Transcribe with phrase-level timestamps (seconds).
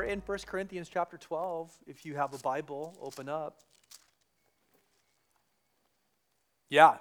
[0.00, 1.70] we're in 1 Corinthians chapter 12.
[1.86, 3.58] If you have a Bible, open up.
[6.70, 6.96] Yeah,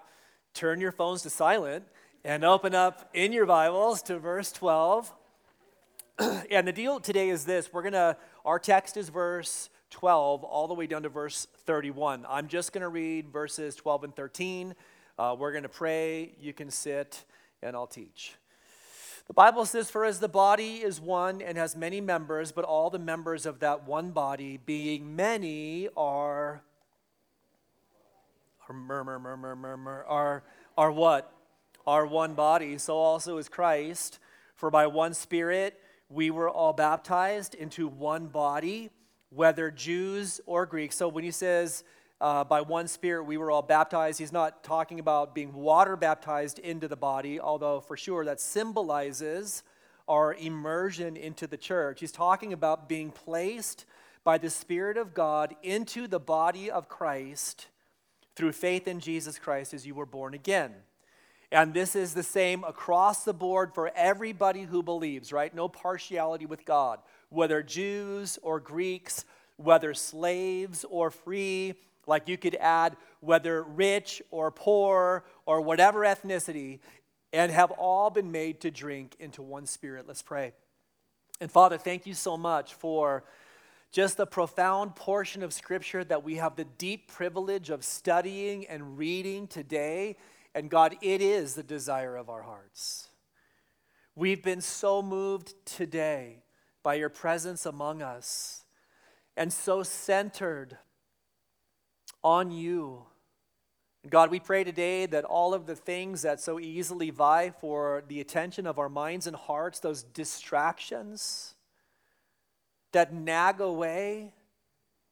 [0.53, 1.85] turn your phones to silent
[2.25, 5.13] and open up in your Bibles to verse 12.
[6.51, 10.67] and the deal today is this we're going to, our text is verse 12 all
[10.67, 12.25] the way down to verse 31.
[12.27, 14.75] I'm just going to read verses 12 and 13.
[15.17, 17.23] Uh, we're going to pray, you can sit,
[17.63, 18.33] and I'll teach.
[19.29, 22.89] The Bible says, For as the body is one and has many members, but all
[22.89, 26.63] the members of that one body, being many, are.
[28.67, 30.43] Are murmur, murmur, murmur, are,
[30.75, 31.31] are what?
[31.85, 32.79] Are one body.
[32.79, 34.17] So also is Christ.
[34.55, 38.89] For by one Spirit we were all baptized into one body,
[39.29, 40.95] whether Jews or Greeks.
[40.97, 41.83] So when he says,
[42.21, 44.19] uh, by one Spirit we were all baptized.
[44.19, 49.63] He's not talking about being water baptized into the body, although for sure that symbolizes
[50.07, 51.99] our immersion into the church.
[51.99, 53.85] He's talking about being placed
[54.23, 57.67] by the Spirit of God into the body of Christ
[58.35, 60.73] through faith in Jesus Christ as you were born again.
[61.51, 65.53] And this is the same across the board for everybody who believes, right?
[65.53, 69.25] No partiality with God, whether Jews or Greeks,
[69.57, 71.75] whether slaves or free
[72.09, 76.79] like you could add whether rich or poor or whatever ethnicity,
[77.31, 80.05] and have all been made to drink into one spirit.
[80.07, 80.53] Let's pray.
[81.39, 83.23] And Father, thank you so much for
[83.91, 88.97] just the profound portion of Scripture that we have the deep privilege of studying and
[88.97, 90.17] reading today.
[90.53, 93.09] And God, it is the desire of our hearts.
[94.15, 96.43] We've been so moved today
[96.83, 98.65] by your presence among us
[99.37, 100.77] and so centered
[102.23, 103.03] on you.
[104.09, 108.21] God, we pray today that all of the things that so easily vie for the
[108.21, 111.55] attention of our minds and hearts, those distractions
[112.93, 114.33] that nag away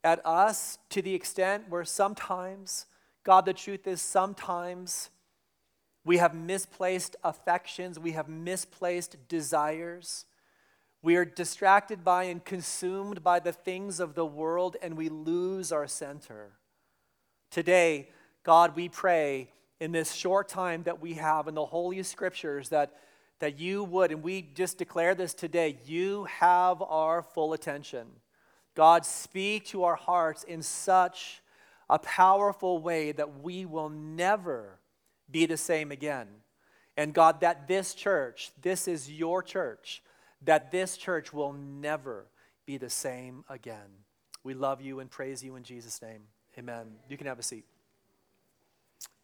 [0.03, 2.85] at us to the extent where sometimes,
[3.23, 5.09] God, the truth is sometimes
[6.05, 10.25] we have misplaced affections, we have misplaced desires.
[11.01, 15.71] We are distracted by and consumed by the things of the world, and we lose
[15.71, 16.53] our center.
[17.49, 18.09] Today,
[18.43, 19.49] God, we pray
[19.79, 22.93] in this short time that we have in the Holy Scriptures that,
[23.39, 28.07] that you would, and we just declare this today, you have our full attention.
[28.75, 31.41] God, speak to our hearts in such
[31.89, 34.79] a powerful way that we will never
[35.29, 36.27] be the same again.
[36.95, 40.01] And God, that this church, this is your church,
[40.43, 42.25] that this church will never
[42.65, 44.03] be the same again.
[44.43, 46.23] We love you and praise you in Jesus' name.
[46.57, 46.87] Amen.
[47.07, 47.65] You can have a seat.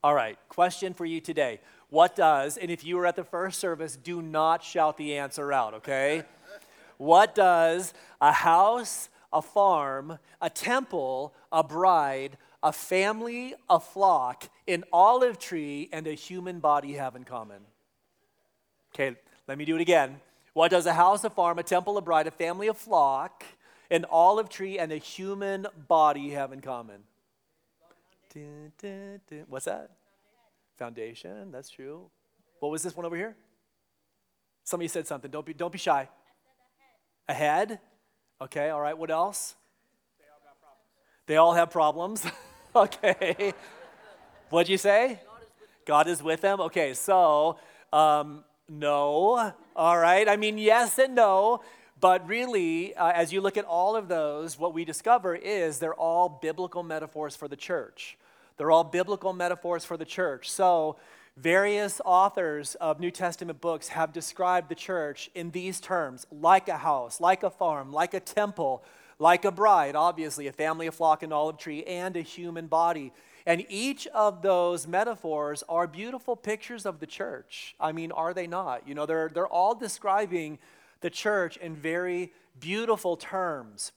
[0.04, 1.62] All right, question for you today.
[1.90, 5.54] What does, and if you were at the first service, do not shout the answer
[5.54, 6.24] out, okay?
[6.98, 14.84] what does a house, a farm, a temple, a bride, a family, a flock, an
[14.92, 17.62] olive tree, and a human body have in common?
[18.94, 19.16] Okay,
[19.48, 20.20] let me do it again.
[20.54, 23.44] What does a house, a farm, a temple, a bride, a family, a flock,
[23.90, 27.04] an olive tree, and a human body have in common?
[28.34, 29.46] Dun, dun, dun.
[29.48, 29.92] What's that?
[30.78, 31.30] Foundation.
[31.30, 31.52] Foundation.
[31.52, 32.10] That's true.
[32.60, 33.36] What was this one over here?
[34.64, 35.30] Somebody said something.
[35.30, 36.08] Don't be, don't be shy.
[37.28, 37.72] Ahead.
[37.72, 37.80] ahead.
[38.42, 38.98] Okay, all right.
[38.98, 39.56] What else?
[41.28, 42.26] They all have problems.
[42.76, 43.54] okay.
[44.50, 45.20] What'd you say?
[45.86, 46.60] God is with them.
[46.62, 47.58] Okay, so
[47.92, 49.54] um, no.
[49.76, 50.28] All right.
[50.28, 51.62] I mean, yes and no.
[52.00, 55.94] But really, uh, as you look at all of those, what we discover is they're
[55.94, 58.18] all biblical metaphors for the church.
[58.58, 60.50] They're all biblical metaphors for the church.
[60.50, 60.98] So,
[61.36, 66.78] various authors of New Testament books have described the church in these terms like a
[66.78, 68.84] house, like a farm, like a temple,
[69.20, 73.12] like a bride, obviously, a family, a flock, an olive tree, and a human body.
[73.46, 77.76] And each of those metaphors are beautiful pictures of the church.
[77.80, 78.88] I mean, are they not?
[78.88, 80.60] You know, they're, they're all describing
[81.02, 83.92] the church in very beautiful terms.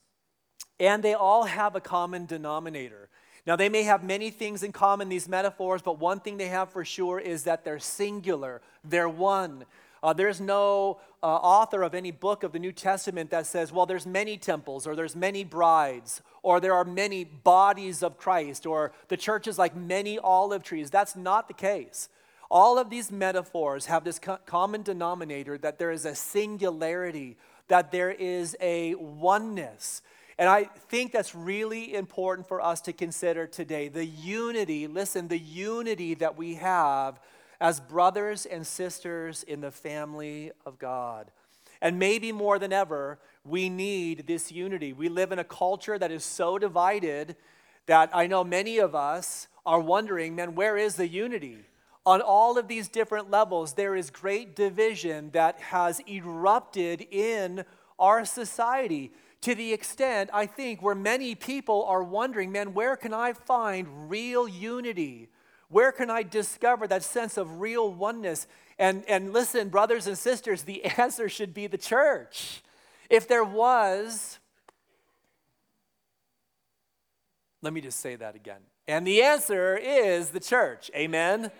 [0.79, 3.06] And they all have a common denominator.
[3.47, 6.69] Now, they may have many things in common, these metaphors, but one thing they have
[6.69, 9.63] for sure is that they're singular, they're one.
[10.03, 13.85] Uh, there's no uh, author of any book of the New Testament that says, well,
[13.85, 18.91] there's many temples, or there's many brides, or there are many bodies of Christ, or
[19.07, 20.91] the church is like many olive trees.
[20.91, 22.09] That's not the case.
[22.51, 27.37] All of these metaphors have this co- common denominator that there is a singularity,
[27.69, 30.01] that there is a oneness.
[30.39, 35.39] And I think that's really important for us to consider today the unity, listen, the
[35.39, 37.19] unity that we have
[37.59, 41.31] as brothers and sisters in the family of God.
[41.81, 44.93] And maybe more than ever, we need this unity.
[44.93, 47.35] We live in a culture that is so divided
[47.87, 51.57] that I know many of us are wondering, man, where is the unity?
[52.05, 57.65] On all of these different levels, there is great division that has erupted in
[57.99, 59.11] our society
[59.41, 64.09] to the extent, I think, where many people are wondering, man, where can I find
[64.09, 65.29] real unity?
[65.69, 68.47] Where can I discover that sense of real oneness?
[68.79, 72.61] And, and listen, brothers and sisters, the answer should be the church.
[73.09, 74.39] If there was,
[77.61, 78.61] let me just say that again.
[78.87, 80.89] And the answer is the church.
[80.95, 81.51] Amen?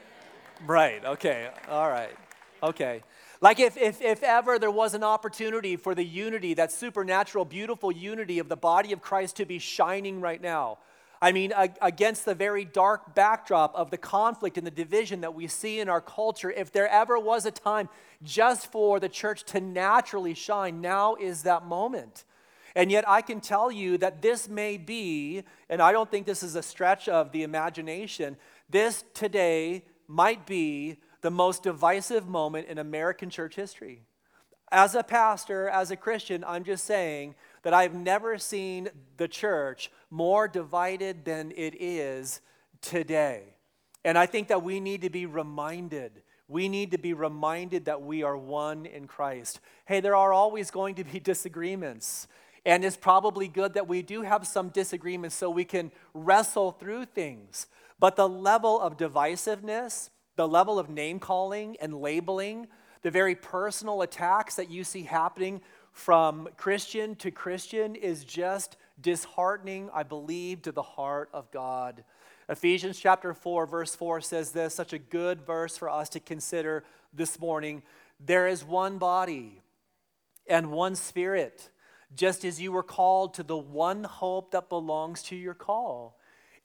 [0.65, 2.15] Right, okay, all right,
[2.63, 3.03] okay.
[3.39, 7.92] Like if, if, if ever there was an opportunity for the unity, that supernatural, beautiful
[7.92, 10.80] unity of the body of Christ to be shining right now.
[11.22, 11.51] I mean,
[11.81, 15.89] against the very dark backdrop of the conflict and the division that we see in
[15.89, 17.89] our culture, if there ever was a time
[18.24, 22.24] just for the church to naturally shine, now is that moment.
[22.75, 26.44] And yet, I can tell you that this may be, and I don't think this
[26.44, 28.38] is a stretch of the imagination,
[28.69, 34.02] this today might be the most divisive moment in American church history.
[34.72, 39.92] As a pastor, as a Christian, I'm just saying that I've never seen the church
[40.10, 42.42] more divided than it is
[42.81, 43.44] today.
[44.04, 46.22] And I think that we need to be reminded.
[46.48, 49.60] We need to be reminded that we are one in Christ.
[49.86, 52.28] Hey, there are always going to be disagreements.
[52.66, 57.06] And it's probably good that we do have some disagreements so we can wrestle through
[57.06, 57.68] things.
[58.00, 62.68] But the level of divisiveness, the level of name calling and labeling,
[63.01, 65.62] the very personal attacks that you see happening
[65.92, 72.04] from Christian to Christian is just disheartening, I believe, to the heart of God.
[72.48, 76.84] Ephesians chapter 4, verse 4 says this, such a good verse for us to consider
[77.13, 77.81] this morning.
[78.24, 79.62] There is one body
[80.48, 81.69] and one spirit,
[82.16, 86.18] just as you were called to the one hope that belongs to your call.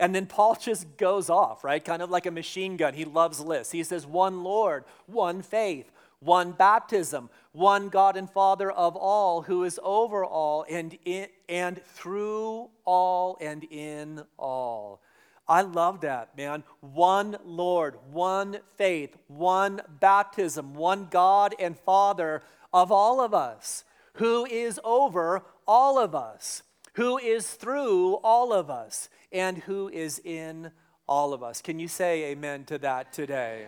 [0.03, 1.83] And then Paul just goes off, right?
[1.83, 2.93] Kind of like a machine gun.
[2.93, 3.71] He loves lists.
[3.71, 9.63] He says, One Lord, one faith, one baptism, one God and Father of all, who
[9.63, 15.01] is over all and, in, and through all and in all.
[15.47, 16.65] I love that, man.
[16.81, 23.85] One Lord, one faith, one baptism, one God and Father of all of us,
[24.15, 30.21] who is over all of us, who is through all of us and who is
[30.25, 30.71] in
[31.09, 31.61] all of us.
[31.61, 33.67] Can you say amen to that today?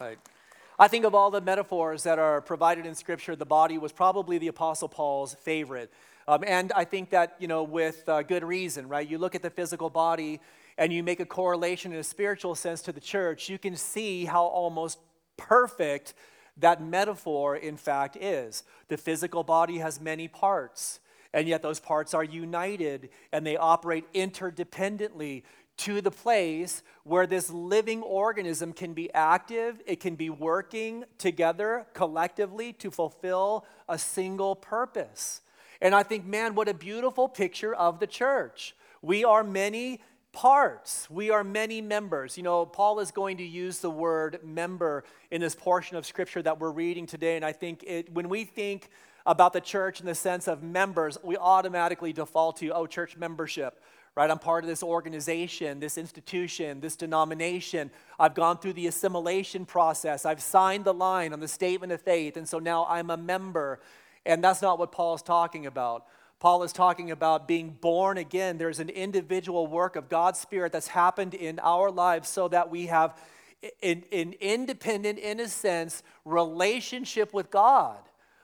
[0.00, 0.18] Right.
[0.78, 4.38] I think of all the metaphors that are provided in Scripture, the body was probably
[4.38, 5.92] the Apostle Paul's favorite.
[6.26, 9.06] Um, and I think that, you know, with uh, good reason, right?
[9.06, 10.40] You look at the physical body
[10.78, 14.24] and you make a correlation in a spiritual sense to the church, you can see
[14.24, 14.98] how almost
[15.36, 16.14] perfect
[16.56, 18.62] that metaphor, in fact, is.
[18.88, 21.00] The physical body has many parts
[21.32, 25.42] and yet those parts are united and they operate interdependently
[25.80, 31.86] to the place where this living organism can be active, it can be working together
[31.94, 35.40] collectively to fulfill a single purpose.
[35.80, 38.76] And I think, man, what a beautiful picture of the church.
[39.00, 40.00] We are many
[40.32, 42.36] parts, we are many members.
[42.36, 46.42] You know, Paul is going to use the word member in this portion of scripture
[46.42, 47.36] that we're reading today.
[47.36, 48.90] And I think it, when we think
[49.26, 53.80] about the church in the sense of members, we automatically default to, oh, church membership,
[54.16, 54.30] right?
[54.30, 57.90] I'm part of this organization, this institution, this denomination.
[58.18, 60.24] I've gone through the assimilation process.
[60.24, 63.80] I've signed the line on the statement of faith, and so now I'm a member.
[64.26, 66.06] And that's not what Paul is talking about.
[66.40, 68.56] Paul is talking about being born again.
[68.56, 72.86] There's an individual work of God's Spirit that's happened in our lives so that we
[72.86, 73.14] have
[73.82, 77.98] an, an independent, in a sense, relationship with God.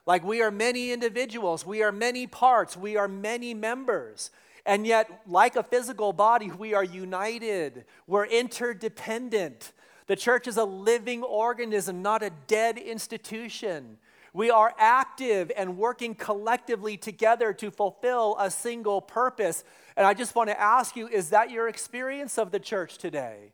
[0.06, 4.30] Like we are many individuals, we are many parts, we are many members.
[4.64, 9.72] And yet, like a physical body, we are united, we're interdependent.
[10.06, 13.98] The church is a living organism, not a dead institution.
[14.32, 19.64] We are active and working collectively together to fulfill a single purpose.
[19.96, 23.52] And I just want to ask you is that your experience of the church today?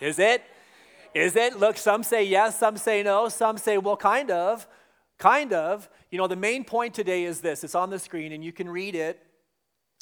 [0.00, 0.42] Is it?
[1.14, 1.58] Is it?
[1.58, 4.66] Look, some say yes, some say no, some say, well, kind of.
[5.18, 5.88] Kind of.
[6.10, 8.68] You know, the main point today is this it's on the screen, and you can
[8.68, 9.22] read it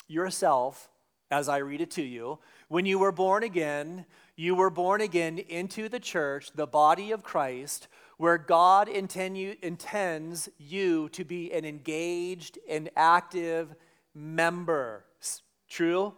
[0.09, 0.89] yourself
[1.31, 2.39] as I read it to you.
[2.69, 7.23] When you were born again, you were born again into the church, the body of
[7.23, 13.75] Christ, where God you, intends you to be an engaged and active
[14.15, 15.05] member.
[15.69, 16.15] True?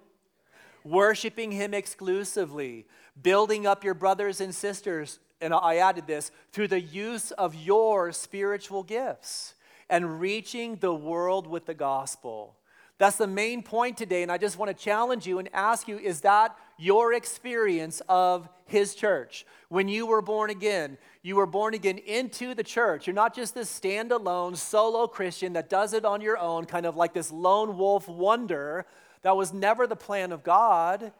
[0.84, 2.86] Worshiping Him exclusively
[3.20, 8.12] building up your brothers and sisters, and I added this, through the use of your
[8.12, 9.54] spiritual gifts
[9.90, 12.56] and reaching the world with the gospel.
[12.98, 15.98] That's the main point today, and I just want to challenge you and ask you
[15.98, 19.44] is that your experience of His church?
[19.68, 23.06] When you were born again, you were born again into the church.
[23.06, 26.96] You're not just this standalone solo Christian that does it on your own, kind of
[26.96, 28.86] like this lone wolf wonder.
[29.22, 31.12] That was never the plan of God.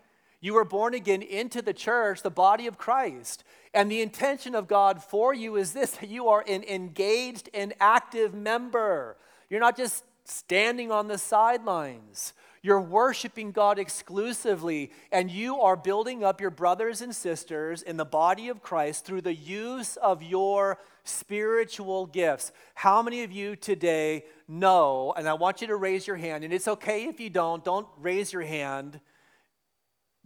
[0.43, 3.45] You were born again into the church, the body of Christ.
[3.73, 7.73] And the intention of God for you is this that you are an engaged and
[7.81, 9.17] active member.
[9.49, 12.35] You're not just standing on the sidelines.
[12.61, 18.05] You're worshiping God exclusively, and you are building up your brothers and sisters in the
[18.05, 22.53] body of Christ through the use of your spiritual gifts.
[22.75, 26.53] How many of you today know, and I want you to raise your hand, and
[26.53, 29.01] it's okay if you don't, don't raise your hand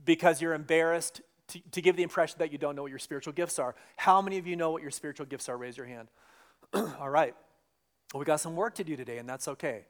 [0.06, 3.32] because you're embarrassed to, to give the impression that you don't know what your spiritual
[3.32, 3.74] gifts are.
[3.96, 5.56] How many of you know what your spiritual gifts are?
[5.56, 6.08] Raise your hand.
[6.74, 7.34] All right.
[8.12, 9.84] Well, we got some work to do today, and that's okay.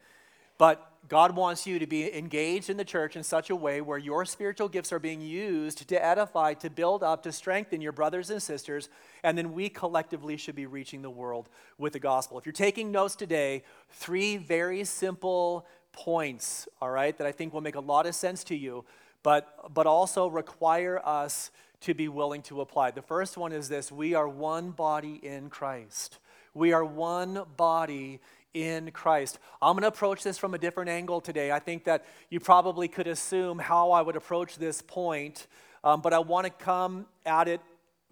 [0.59, 3.99] But God wants you to be engaged in the church in such a way where
[3.99, 8.31] your spiritual gifts are being used to edify, to build up, to strengthen your brothers
[8.31, 8.89] and sisters,
[9.23, 12.39] and then we collectively should be reaching the world with the gospel.
[12.39, 17.61] If you're taking notes today, three very simple points, all right, that I think will
[17.61, 18.85] make a lot of sense to you,
[19.27, 22.93] but, but also require us to be willing to apply.
[22.93, 26.21] The first one is this we are one body in Christ.
[26.55, 28.21] We are one body
[28.55, 29.41] in Christ.
[29.61, 31.51] I'm going to approach this from a different angle today.
[31.51, 35.49] I think that you probably could assume how I would approach this point,
[35.83, 37.61] um, but I want to come at it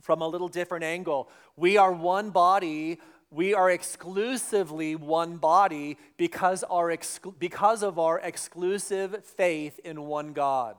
[0.03, 1.29] from a little different angle.
[1.57, 2.99] We are one body.
[3.31, 10.33] We are exclusively one body because, our exclu- because of our exclusive faith in one
[10.33, 10.75] God.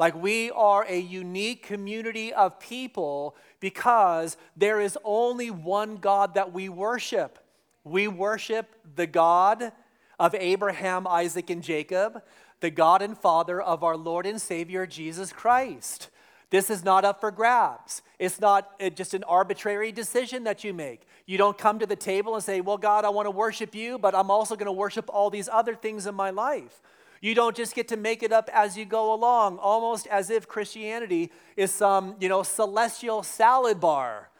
[0.00, 6.54] Like we are a unique community of people because there is only one God that
[6.54, 7.38] we worship.
[7.84, 9.72] We worship the God
[10.18, 12.22] of Abraham, Isaac, and Jacob,
[12.60, 16.08] the God and Father of our Lord and Savior Jesus Christ.
[16.48, 18.00] This is not up for grabs.
[18.18, 21.06] It's not uh, just an arbitrary decision that you make.
[21.26, 23.98] You don't come to the table and say, Well, God, I want to worship you,
[23.98, 26.80] but I'm also going to worship all these other things in my life.
[27.20, 30.48] You don't just get to make it up as you go along, almost as if
[30.48, 34.30] Christianity is some, you know, celestial salad bar.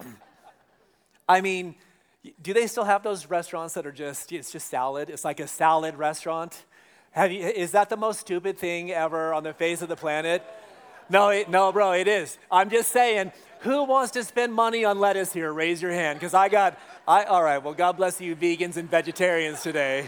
[1.28, 1.74] I mean,
[2.42, 5.10] do they still have those restaurants that are just it's just salad?
[5.10, 6.64] It's like a salad restaurant.
[7.16, 10.42] You, is that the most stupid thing ever on the face of the planet?
[11.08, 12.38] No, it, no, bro, it is.
[12.50, 15.52] I'm just saying, who wants to spend money on lettuce here?
[15.52, 16.78] Raise your hand, because I got.
[17.06, 17.58] I all right.
[17.58, 20.06] Well, God bless you, vegans and vegetarians today.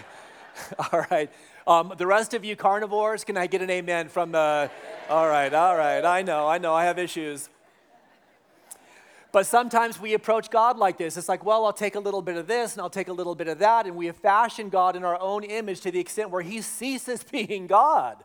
[0.93, 1.31] all right.
[1.67, 4.71] Um, the rest of you carnivores, can I get an amen from the?
[5.09, 6.05] All right, all right.
[6.05, 6.75] I know, I know.
[6.75, 7.49] I have issues.
[9.33, 11.17] But sometimes we approach God like this.
[11.17, 13.35] It's like, well, I'll take a little bit of this and I'll take a little
[13.35, 13.87] bit of that.
[13.87, 17.23] And we have fashioned God in our own image to the extent where he ceases
[17.31, 18.25] being God.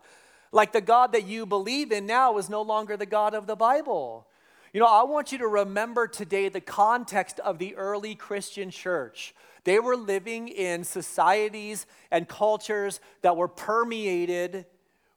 [0.53, 3.55] Like the God that you believe in now is no longer the God of the
[3.55, 4.25] Bible.
[4.73, 9.33] You know, I want you to remember today the context of the early Christian church.
[9.63, 14.65] They were living in societies and cultures that were permeated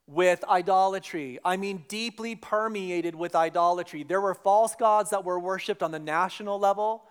[0.06, 1.38] with idolatry.
[1.44, 4.02] I mean, deeply permeated with idolatry.
[4.02, 7.04] There were false gods that were worshiped on the national level,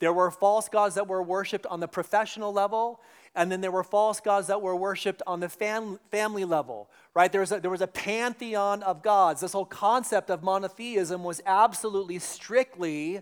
[0.00, 3.02] there were false gods that were worshiped on the professional level,
[3.34, 7.30] and then there were false gods that were worshiped on the fam- family level, right?
[7.30, 9.42] There was, a, there was a pantheon of gods.
[9.42, 13.20] This whole concept of monotheism was absolutely strictly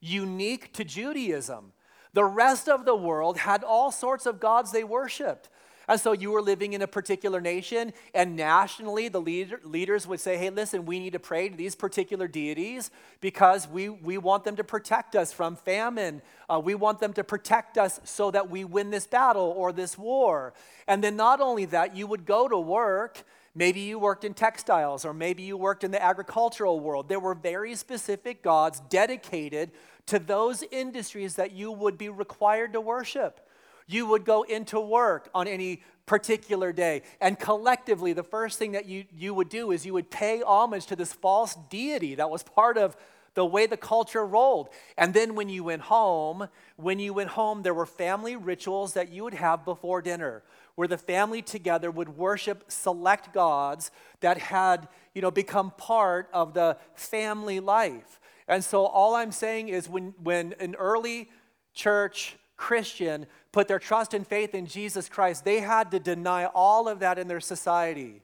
[0.00, 1.73] unique to Judaism.
[2.14, 5.48] The rest of the world had all sorts of gods they worshiped.
[5.86, 10.20] And so you were living in a particular nation, and nationally, the leader, leaders would
[10.20, 12.90] say, hey, listen, we need to pray to these particular deities
[13.20, 16.22] because we, we want them to protect us from famine.
[16.48, 19.98] Uh, we want them to protect us so that we win this battle or this
[19.98, 20.54] war.
[20.86, 23.22] And then, not only that, you would go to work.
[23.54, 27.08] Maybe you worked in textiles, or maybe you worked in the agricultural world.
[27.08, 29.70] There were very specific gods dedicated
[30.06, 33.40] to those industries that you would be required to worship.
[33.86, 38.86] You would go into work on any particular day, and collectively, the first thing that
[38.86, 42.42] you, you would do is you would pay homage to this false deity that was
[42.42, 42.96] part of
[43.34, 44.68] the way the culture rolled.
[44.96, 49.10] And then when you went home, when you went home, there were family rituals that
[49.10, 50.42] you would have before dinner,
[50.74, 56.54] where the family together would worship select gods that had, you know, become part of
[56.54, 58.20] the family life.
[58.48, 61.30] And so all I'm saying is when, when an early
[61.72, 66.88] church Christian put their trust and faith in Jesus Christ, they had to deny all
[66.88, 68.22] of that in their society.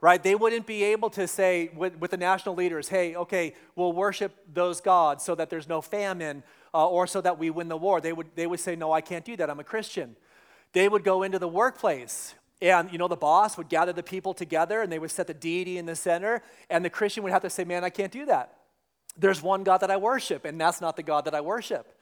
[0.00, 0.22] right?
[0.22, 4.36] They wouldn't be able to say with, with the national leaders, hey, okay, we'll worship
[4.52, 6.42] those gods so that there's no famine
[6.72, 8.00] uh, or so that we win the war.
[8.00, 9.50] They would, they would say, no, I can't do that.
[9.50, 10.16] I'm a Christian.
[10.72, 14.32] They would go into the workplace and you know the boss would gather the people
[14.32, 17.42] together and they would set the deity in the center and the christian would have
[17.42, 18.55] to say man i can't do that
[19.18, 21.92] there's one god that i worship and that's not the god that i worship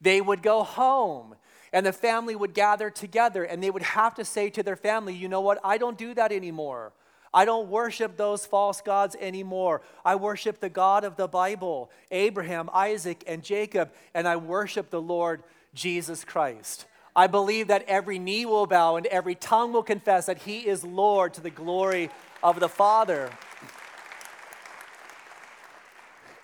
[0.00, 1.34] they would go home
[1.72, 5.14] and the family would gather together and they would have to say to their family
[5.14, 6.92] you know what i don't do that anymore
[7.34, 9.80] I don't worship those false gods anymore.
[10.04, 15.00] I worship the God of the Bible, Abraham, Isaac, and Jacob, and I worship the
[15.00, 16.84] Lord Jesus Christ.
[17.16, 20.84] I believe that every knee will bow and every tongue will confess that He is
[20.84, 22.10] Lord to the glory
[22.42, 23.30] of the Father.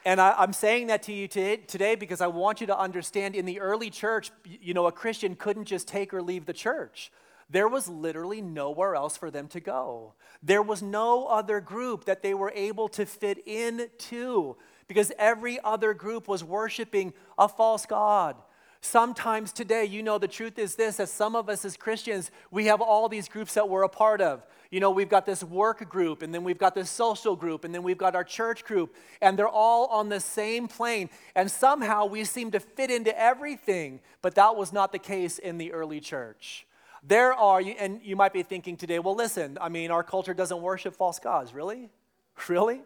[0.05, 3.45] And I, am saying that to you today because I want you to understand in
[3.45, 7.11] the early church, you know, a Christian couldn't just take or leave the church.
[7.51, 10.15] There was literally nowhere else for them to go.
[10.43, 15.95] There was no other group that they were able to fit into because every other
[15.95, 18.37] group was worshiping a false God.
[18.81, 22.67] Sometimes today, you know, the truth is this that some of us as Christians, we
[22.67, 24.47] have all these groups that we're a part of.
[24.71, 27.75] You know, we've got this work group, and then we've got this social group, and
[27.75, 31.11] then we've got our church group, and they're all on the same plane.
[31.35, 35.59] And somehow we seem to fit into everything, but that was not the case in
[35.59, 36.67] the early church.
[37.03, 40.61] There are, and you might be thinking today, well, listen, I mean, our culture doesn't
[40.61, 41.53] worship false gods.
[41.53, 41.91] Really?
[42.47, 42.83] Really?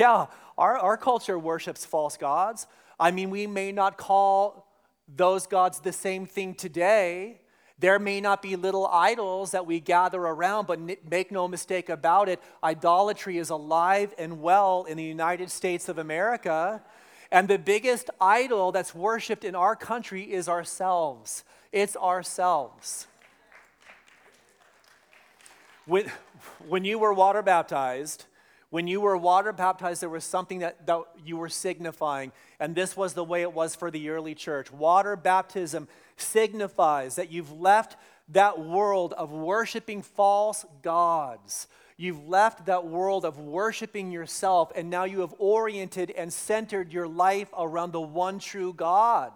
[0.00, 0.26] Yeah,
[0.56, 2.66] our, our culture worships false gods.
[2.98, 4.65] I mean, we may not call
[5.08, 7.40] those gods the same thing today.
[7.78, 12.28] There may not be little idols that we gather around, but make no mistake about
[12.28, 16.82] it, idolatry is alive and well in the United States of America.
[17.30, 21.44] And the biggest idol that's worshiped in our country is ourselves.
[21.72, 23.06] It's ourselves.
[25.84, 26.10] When,
[26.66, 28.24] when you were water baptized,
[28.70, 32.96] when you were water baptized, there was something that, that you were signifying, and this
[32.96, 34.72] was the way it was for the early church.
[34.72, 37.96] Water baptism signifies that you've left
[38.28, 41.68] that world of worshiping false gods.
[41.96, 47.08] You've left that world of worshiping yourself, and now you have oriented and centered your
[47.08, 49.32] life around the one true God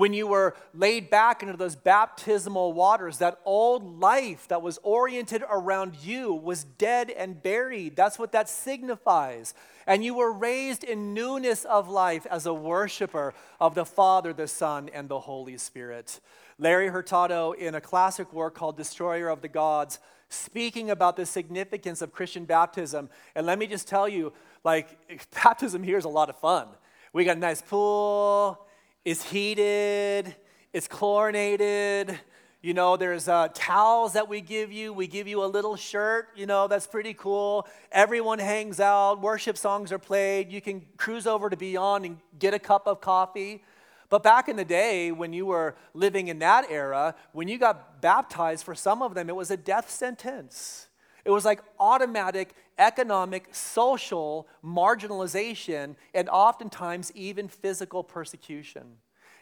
[0.00, 5.44] when you were laid back into those baptismal waters, that old life that was oriented
[5.50, 7.96] around you was dead and buried.
[7.96, 9.52] That's what that signifies.
[9.86, 14.48] And you were raised in newness of life as a worshiper of the Father, the
[14.48, 16.20] Son, and the Holy Spirit.
[16.58, 19.98] Larry Hurtado, in a classic work called Destroyer of the Gods,
[20.30, 23.10] speaking about the significance of Christian baptism.
[23.34, 24.32] And let me just tell you,
[24.64, 24.96] like,
[25.44, 26.68] baptism here is a lot of fun.
[27.12, 28.66] We got a nice pool
[29.04, 30.34] is heated,
[30.72, 32.18] it's chlorinated.
[32.62, 34.92] You know, there's uh, towels that we give you.
[34.92, 37.66] We give you a little shirt, you know, that's pretty cool.
[37.90, 40.52] Everyone hangs out, worship songs are played.
[40.52, 43.64] You can cruise over to Beyond and get a cup of coffee.
[44.10, 48.02] But back in the day, when you were living in that era, when you got
[48.02, 50.88] baptized, for some of them, it was a death sentence.
[51.24, 58.96] It was like automatic economic, social marginalization, and oftentimes even physical persecution.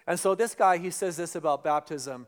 [0.07, 2.27] And so this guy, he says this about baptism.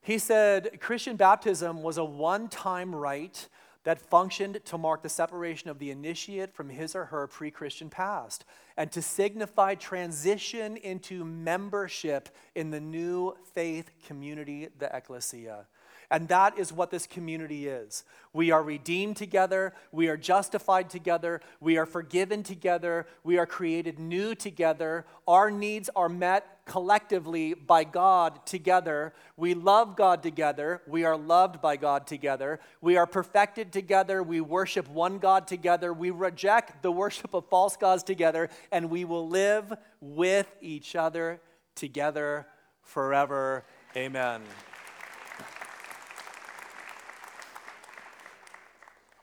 [0.00, 3.48] He said Christian baptism was a one time rite
[3.84, 7.88] that functioned to mark the separation of the initiate from his or her pre Christian
[7.88, 8.44] past
[8.76, 15.66] and to signify transition into membership in the new faith community, the ecclesia.
[16.10, 18.04] And that is what this community is.
[18.32, 23.98] We are redeemed together, we are justified together, we are forgiven together, we are created
[23.98, 25.06] new together.
[25.26, 29.12] Our needs are met collectively by God together.
[29.36, 32.60] We love God together, we are loved by God together.
[32.80, 37.76] We are perfected together, we worship one God together, we reject the worship of false
[37.76, 41.40] gods together, and we will live with each other
[41.74, 42.46] together
[42.82, 43.64] forever.
[43.96, 44.42] Amen.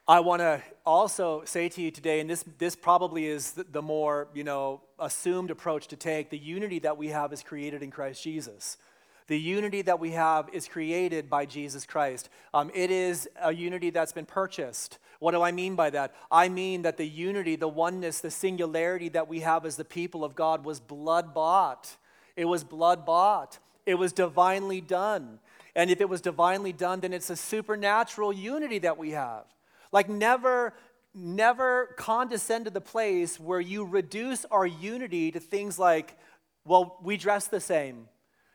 [0.08, 3.82] I want to also say to you today, and this, this probably is the, the
[3.82, 7.90] more, you know, assumed approach to take, the unity that we have is created in
[7.90, 8.78] Christ Jesus.
[9.26, 12.30] The unity that we have is created by Jesus Christ.
[12.54, 15.00] Um, it is a unity that's been purchased.
[15.18, 16.14] What do I mean by that?
[16.32, 20.24] I mean that the unity, the oneness, the singularity that we have as the people
[20.24, 21.98] of God was blood bought.
[22.36, 23.58] It was blood bought.
[23.88, 25.40] It was divinely done.
[25.76, 29.46] And if it was divinely done, then it's a supernatural unity that we have.
[29.96, 30.74] Like, never,
[31.14, 36.18] never condescend to the place where you reduce our unity to things like,
[36.66, 38.10] well, we dress the same,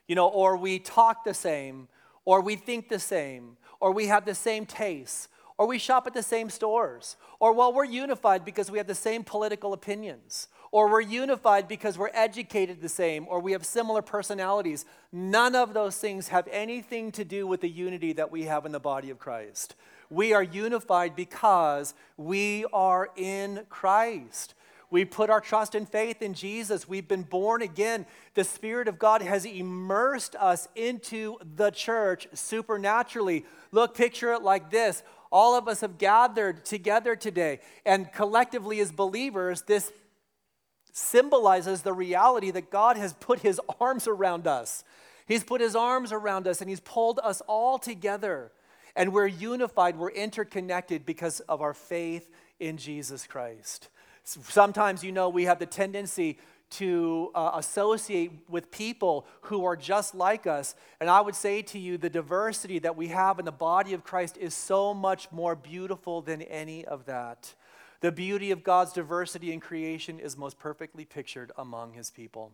[0.06, 1.88] you know, or we talk the same,
[2.26, 6.12] or we think the same, or we have the same tastes, or we shop at
[6.12, 10.90] the same stores, or well, we're unified because we have the same political opinions, or
[10.90, 14.84] we're unified because we're educated the same, or we have similar personalities.
[15.10, 18.72] None of those things have anything to do with the unity that we have in
[18.72, 19.74] the body of Christ.
[20.10, 24.54] We are unified because we are in Christ.
[24.90, 26.88] We put our trust and faith in Jesus.
[26.88, 28.06] We've been born again.
[28.34, 33.46] The Spirit of God has immersed us into the church supernaturally.
[33.70, 38.90] Look, picture it like this all of us have gathered together today, and collectively as
[38.90, 39.92] believers, this
[40.92, 44.82] symbolizes the reality that God has put his arms around us.
[45.26, 48.50] He's put his arms around us and he's pulled us all together.
[48.96, 53.88] And we're unified, we're interconnected because of our faith in Jesus Christ.
[54.24, 56.38] Sometimes, you know, we have the tendency
[56.70, 60.74] to uh, associate with people who are just like us.
[61.00, 64.04] And I would say to you, the diversity that we have in the body of
[64.04, 67.54] Christ is so much more beautiful than any of that.
[68.00, 72.52] The beauty of God's diversity in creation is most perfectly pictured among his people.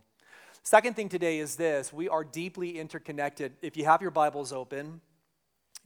[0.63, 3.53] Second thing today is this we are deeply interconnected.
[3.61, 4.99] If you have your Bibles open,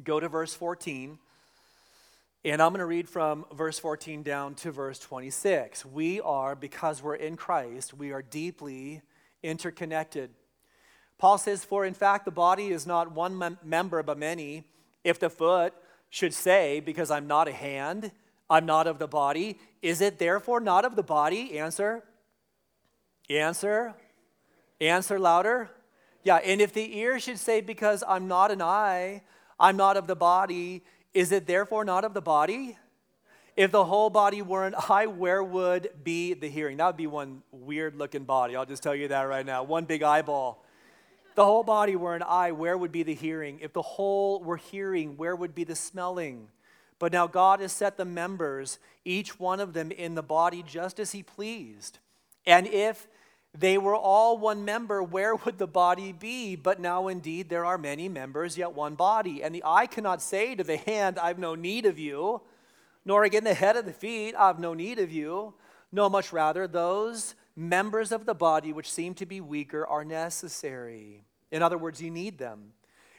[0.03, 1.19] go to verse 14.
[2.43, 5.85] And I'm going to read from verse 14 down to verse 26.
[5.85, 9.01] We are, because we're in Christ, we are deeply
[9.43, 10.31] interconnected.
[11.19, 14.63] Paul says, For in fact, the body is not one mem- member but many.
[15.03, 15.73] If the foot
[16.09, 18.11] should say, Because I'm not a hand,
[18.49, 21.59] I'm not of the body, is it therefore not of the body?
[21.59, 22.03] Answer.
[23.29, 23.93] Answer.
[24.79, 25.69] Answer louder.
[26.23, 29.21] Yeah, and if the ear should say, Because I'm not an eye,
[29.61, 30.81] I'm not of the body,
[31.13, 32.77] is it therefore not of the body?
[33.55, 36.77] If the whole body were an eye, where would be the hearing?
[36.77, 38.55] That would be one weird looking body.
[38.55, 39.61] I'll just tell you that right now.
[39.61, 40.65] One big eyeball.
[41.35, 43.59] The whole body were an eye, where would be the hearing?
[43.61, 46.47] If the whole were hearing, where would be the smelling?
[46.97, 50.99] But now God has set the members, each one of them, in the body just
[50.99, 51.99] as He pleased.
[52.47, 53.07] And if
[53.57, 56.55] they were all one member, where would the body be?
[56.55, 59.43] But now indeed there are many members, yet one body.
[59.43, 62.41] And the eye cannot say to the hand, I've no need of you,
[63.03, 65.53] nor again the head of the feet, I've no need of you.
[65.91, 71.25] No, much rather, those members of the body which seem to be weaker are necessary.
[71.51, 72.71] In other words, you need them.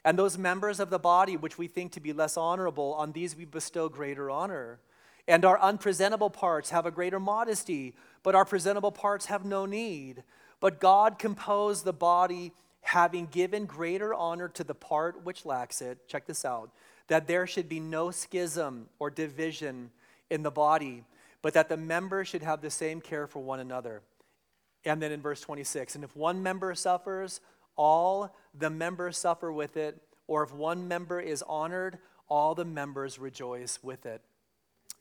[0.05, 3.37] And those members of the body which we think to be less honorable, on these
[3.37, 4.81] we bestow greater honor.
[5.29, 10.23] And our unpresentable parts have a greater modesty but our presentable parts have no need.
[10.61, 16.09] But God composed the body, having given greater honor to the part which lacks it.
[16.09, 16.71] Check this out
[17.09, 19.91] that there should be no schism or division
[20.31, 21.05] in the body,
[21.43, 24.01] but that the members should have the same care for one another.
[24.85, 27.41] And then in verse 26, and if one member suffers,
[27.77, 33.19] all the members suffer with it, or if one member is honored, all the members
[33.19, 34.23] rejoice with it.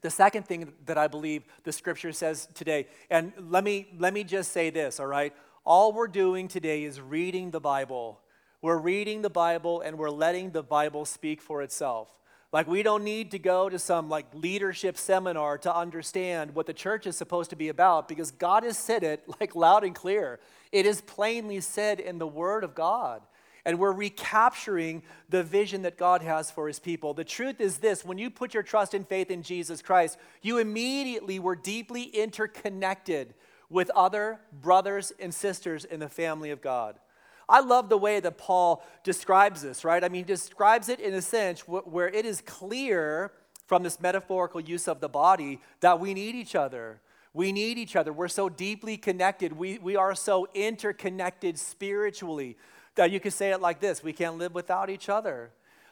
[0.01, 4.23] The second thing that I believe the scripture says today, and let me, let me
[4.23, 5.33] just say this, all right?
[5.63, 8.19] All we're doing today is reading the Bible.
[8.63, 12.09] We're reading the Bible and we're letting the Bible speak for itself.
[12.51, 16.73] Like, we don't need to go to some like leadership seminar to understand what the
[16.73, 20.39] church is supposed to be about because God has said it like loud and clear.
[20.71, 23.21] It is plainly said in the Word of God
[23.65, 27.13] and we're recapturing the vision that God has for his people.
[27.13, 30.57] The truth is this when you put your trust and faith in Jesus Christ, you
[30.57, 33.33] immediately were deeply interconnected
[33.69, 36.99] with other brothers and sisters in the family of God.
[37.47, 40.03] I love the way that Paul describes this, right?
[40.03, 43.31] I mean, he describes it in a sense where it is clear
[43.65, 47.01] from this metaphorical use of the body that we need each other.
[47.33, 48.11] We need each other.
[48.11, 49.53] We're so deeply connected.
[49.53, 52.57] We, we are so interconnected spiritually.
[52.95, 55.51] That you could say it like this we can't live without each other.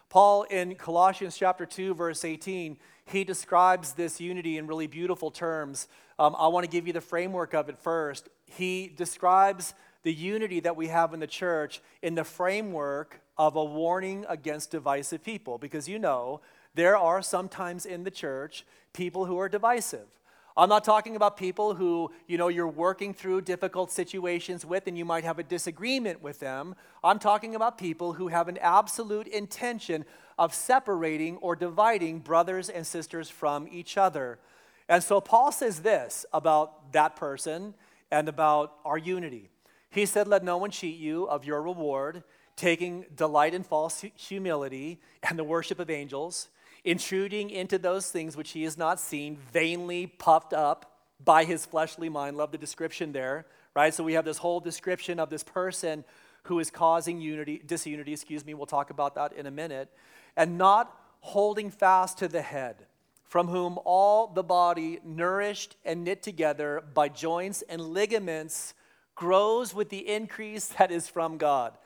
[0.09, 5.87] Paul in Colossians chapter 2, verse 18, he describes this unity in really beautiful terms.
[6.17, 8.27] Um, I want to give you the framework of it first.
[8.45, 13.63] He describes the unity that we have in the church in the framework of a
[13.63, 16.41] warning against divisive people, because you know
[16.73, 20.07] there are sometimes in the church people who are divisive.
[20.57, 24.97] I'm not talking about people who, you know, you're working through difficult situations with and
[24.97, 26.75] you might have a disagreement with them.
[27.03, 30.05] I'm talking about people who have an absolute intention
[30.37, 34.39] of separating or dividing brothers and sisters from each other.
[34.87, 37.75] And so Paul says this about that person
[38.11, 39.49] and about our unity.
[39.89, 42.23] He said, Let no one cheat you of your reward,
[42.55, 46.49] taking delight in false humility and the worship of angels
[46.83, 52.09] intruding into those things which he has not seen, vainly puffed up by his fleshly
[52.09, 52.37] mind.
[52.37, 53.93] Love the description there, right?
[53.93, 56.03] So we have this whole description of this person
[56.43, 58.53] who is causing unity, disunity, excuse me.
[58.53, 59.89] We'll talk about that in a minute.
[60.37, 62.85] And not holding fast to the head,
[63.25, 68.73] from whom all the body, nourished and knit together by joints and ligaments,
[69.15, 71.77] grows with the increase that is from God.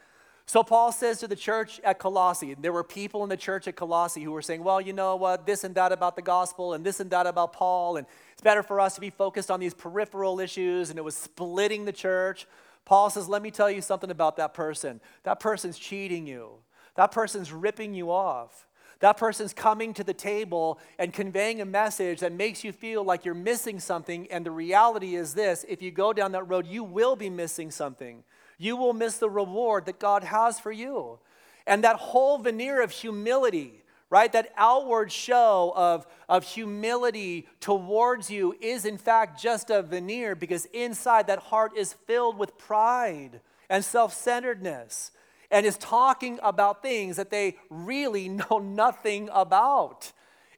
[0.46, 3.78] So Paul says to the church at Colossae, there were people in the church at
[3.78, 6.86] Colossae who were saying, well, you know what, this and that about the gospel and
[6.86, 9.74] this and that about Paul, and it's better for us to be focused on these
[9.74, 12.46] peripheral issues, and it was splitting the church.
[12.84, 15.00] Paul says, let me tell you something about that person.
[15.24, 16.50] That person's cheating you.
[16.96, 18.68] That person's ripping you off.
[19.00, 23.26] That person's coming to the table and conveying a message that makes you feel like
[23.26, 24.32] you're missing something.
[24.32, 27.72] And the reality is this if you go down that road, you will be missing
[27.72, 28.24] something.
[28.58, 31.20] You will miss the reward that God has for you.
[31.66, 38.56] And that whole veneer of humility, right, that outward show of, of humility towards you
[38.60, 43.40] is in fact just a veneer because inside that heart is filled with pride
[43.70, 45.12] and self centeredness
[45.50, 50.12] and is talking about things that they really know nothing about.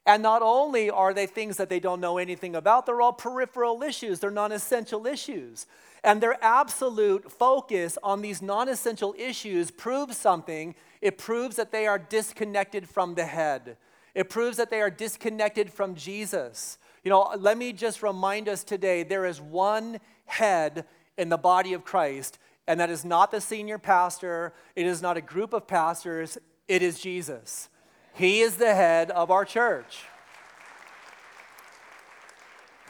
[0.07, 3.81] And not only are they things that they don't know anything about, they're all peripheral
[3.83, 5.65] issues, they're non essential issues.
[6.05, 10.75] And their absolute focus on these non essential issues proves something.
[11.01, 13.77] It proves that they are disconnected from the head,
[14.13, 16.77] it proves that they are disconnected from Jesus.
[17.03, 20.85] You know, let me just remind us today there is one head
[21.17, 22.37] in the body of Christ,
[22.67, 26.37] and that is not the senior pastor, it is not a group of pastors,
[26.67, 27.69] it is Jesus.
[28.13, 30.05] He is the head of our church.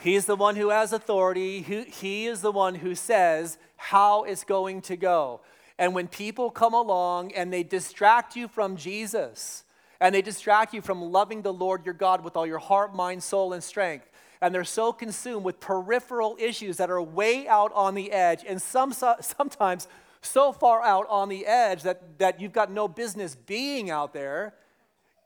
[0.06, 1.64] He's the one who has authority.
[1.64, 5.42] He is the one who says how it's going to go.
[5.80, 9.64] And when people come along and they distract you from Jesus,
[10.00, 13.24] and they distract you from loving the Lord your God with all your heart, mind,
[13.24, 14.08] soul, and strength,
[14.42, 18.62] and they're so consumed with peripheral issues that are way out on the edge, and
[18.62, 19.88] some, sometimes
[20.22, 24.54] so far out on the edge that, that you've got no business being out there,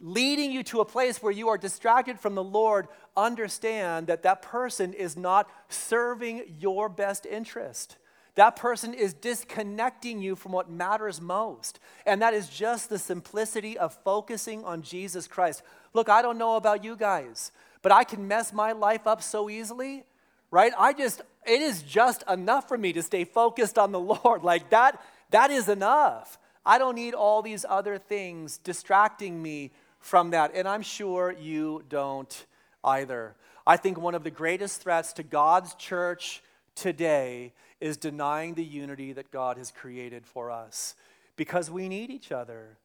[0.02, 4.42] leading you to a place where you are distracted from the Lord, understand that that
[4.42, 7.98] person is not serving your best interest.
[8.36, 11.80] That person is disconnecting you from what matters most.
[12.06, 15.62] And that is just the simplicity of focusing on Jesus Christ.
[15.94, 19.50] Look, I don't know about you guys, but I can mess my life up so
[19.50, 20.04] easily,
[20.52, 20.72] right?
[20.78, 24.44] I just, it is just enough for me to stay focused on the Lord.
[24.44, 26.38] Like that, that is enough.
[26.66, 30.52] I don't need all these other things distracting me from that.
[30.56, 32.46] And I'm sure you don't
[32.84, 33.36] either.
[33.68, 36.42] I think one of the greatest threats to God's church
[36.76, 40.96] today is denying the unity that God has created for us
[41.36, 42.78] because we need each other.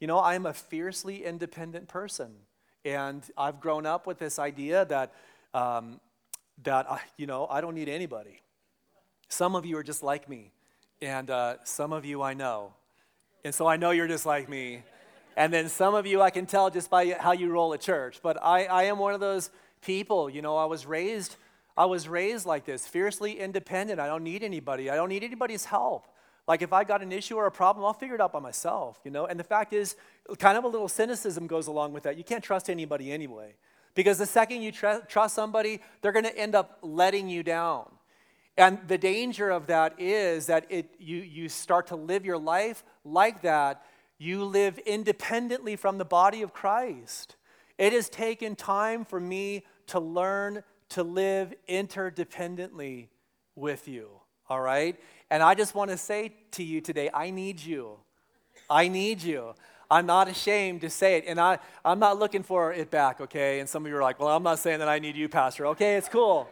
[0.00, 2.30] You know, I'm a fiercely independent person.
[2.84, 5.12] And I've grown up with this idea that,
[5.52, 6.00] um,
[6.62, 8.40] that I, you know, I don't need anybody.
[9.28, 10.50] Some of you are just like me,
[11.00, 12.72] and uh, some of you I know.
[13.44, 14.82] And so I know you're just like me.
[15.36, 18.20] And then some of you I can tell just by how you roll at church.
[18.22, 19.50] But I, I am one of those
[19.82, 21.36] people, you know, I was raised.
[21.76, 24.00] I was raised like this, fiercely independent.
[24.00, 24.90] I don't need anybody.
[24.90, 26.06] I don't need anybody's help.
[26.46, 28.98] Like if I got an issue or a problem, I'll figure it out by myself,
[29.04, 29.24] you know?
[29.26, 29.96] And the fact is,
[30.38, 32.18] kind of a little cynicism goes along with that.
[32.18, 33.54] You can't trust anybody anyway.
[33.94, 37.88] Because the second you tr- trust somebody, they're going to end up letting you down.
[38.56, 42.84] And the danger of that is that it, you, you start to live your life
[43.04, 43.82] like that.
[44.22, 47.36] You live independently from the body of Christ.
[47.78, 53.08] It has taken time for me to learn to live interdependently
[53.56, 54.10] with you,
[54.50, 55.00] all right?
[55.30, 57.96] And I just want to say to you today, I need you.
[58.68, 59.54] I need you.
[59.90, 61.24] I'm not ashamed to say it.
[61.26, 63.58] And I, I'm not looking for it back, okay?
[63.58, 65.66] And some of you are like, well, I'm not saying that I need you, Pastor.
[65.68, 66.46] Okay, it's cool.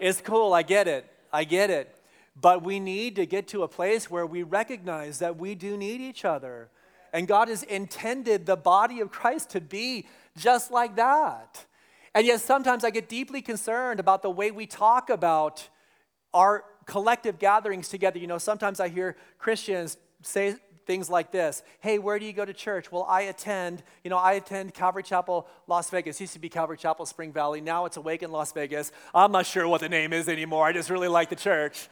[0.00, 0.54] It's cool.
[0.54, 1.04] I get it.
[1.30, 1.94] I get it.
[2.40, 6.00] But we need to get to a place where we recognize that we do need
[6.00, 6.70] each other.
[7.12, 11.66] And God has intended the body of Christ to be just like that.
[12.14, 15.68] And yet sometimes I get deeply concerned about the way we talk about
[16.34, 18.18] our collective gatherings together.
[18.18, 22.44] You know, sometimes I hear Christians say things like this Hey, where do you go
[22.44, 22.90] to church?
[22.90, 26.16] Well, I attend, you know, I attend Calvary Chapel, Las Vegas.
[26.16, 27.60] It used to be Calvary Chapel, Spring Valley.
[27.60, 28.92] Now it's Awaken Las Vegas.
[29.14, 30.66] I'm not sure what the name is anymore.
[30.66, 31.88] I just really like the church.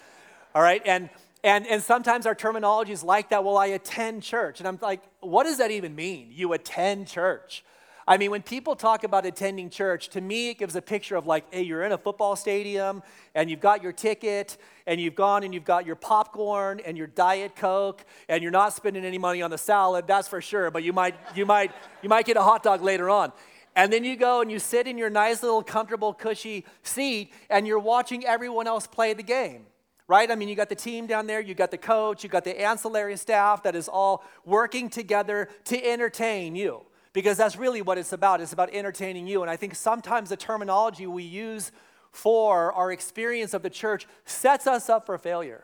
[0.55, 0.83] All right.
[0.85, 1.09] And
[1.43, 3.45] and, and sometimes our terminology is like that.
[3.45, 4.61] Well, I attend church.
[4.61, 6.29] And I'm like, what does that even mean?
[6.31, 7.65] You attend church.
[8.07, 11.27] I mean, when people talk about attending church, to me, it gives a picture of
[11.27, 13.03] like, hey, you're in a football stadium
[13.35, 17.07] and you've got your ticket and you've gone and you've got your popcorn and your
[17.07, 20.83] Diet Coke and you're not spending any money on the salad, that's for sure, but
[20.83, 21.71] you might, you might,
[22.03, 23.33] you might get a hot dog later on.
[23.77, 27.65] And then you go and you sit in your nice little comfortable cushy seat and
[27.65, 29.67] you're watching everyone else play the game
[30.11, 30.29] right?
[30.29, 32.61] I mean, you got the team down there, you got the coach, you got the
[32.61, 38.13] ancillary staff that is all working together to entertain you because that's really what it's
[38.13, 38.41] about.
[38.41, 39.43] It's about entertaining you.
[39.43, 41.71] And I think sometimes the terminology we use
[42.11, 45.63] for our experience of the church sets us up for failure.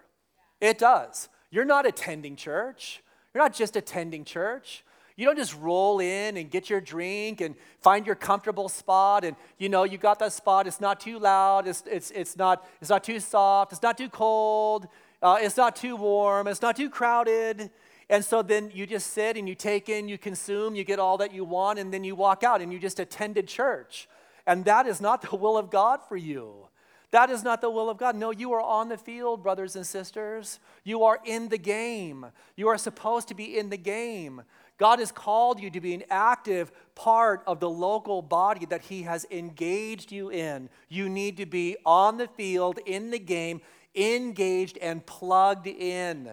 [0.61, 1.29] It does.
[1.51, 3.03] You're not attending church,
[3.35, 4.85] you're not just attending church.
[5.16, 9.35] You don't just roll in and get your drink and find your comfortable spot and
[9.59, 10.66] you know you got that spot.
[10.66, 11.66] It's not too loud.
[11.66, 13.72] It's, it's, it's, not, it's not too soft.
[13.72, 14.88] It's not too cold.
[15.22, 16.46] Uh, it's not too warm.
[16.46, 17.70] It's not too crowded.
[18.09, 21.16] And so then you just sit and you take in, you consume, you get all
[21.18, 24.09] that you want, and then you walk out and you just attended church.
[24.46, 26.68] And that is not the will of God for you.
[27.11, 28.14] That is not the will of God.
[28.16, 30.59] No, you are on the field, brothers and sisters.
[30.85, 32.26] You are in the game.
[32.57, 34.42] You are supposed to be in the game.
[34.79, 39.03] God has called you to be an active part of the local body that He
[39.03, 40.69] has engaged you in.
[40.89, 43.61] You need to be on the field, in the game,
[43.95, 46.31] engaged and plugged in.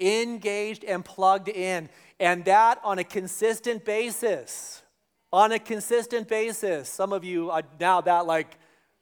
[0.00, 1.88] Engaged and plugged in.
[2.18, 4.82] And that on a consistent basis.
[5.32, 6.88] On a consistent basis.
[6.88, 8.58] Some of you, are now that like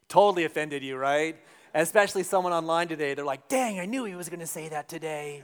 [0.08, 1.36] totally offended you, right?
[1.74, 4.88] Especially someone online today, they're like, dang, I knew he was going to say that
[4.88, 5.42] today.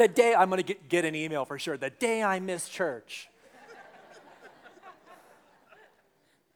[0.00, 3.28] The day, I'm going to get an email for sure, the day I miss church.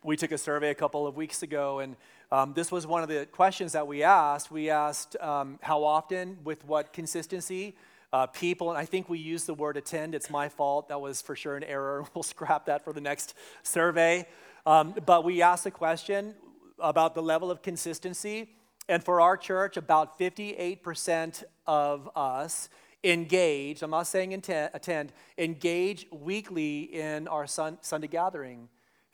[0.03, 1.95] we took a survey a couple of weeks ago, and
[2.33, 4.51] um, this was one of the questions that we asked.
[4.51, 7.77] We asked um, how often, with what consistency,
[8.15, 10.15] uh, people, and I think we used the word attend.
[10.15, 10.89] It's my fault.
[10.89, 12.07] That was for sure an error.
[12.15, 14.27] We'll scrap that for the next survey.
[14.65, 16.35] Um, but we asked a question
[16.79, 18.49] about the level of consistency,
[18.89, 22.71] and for our church, about 58% of us
[23.05, 28.69] engage, I'm not saying attend, engage weekly in our Sunday gathering.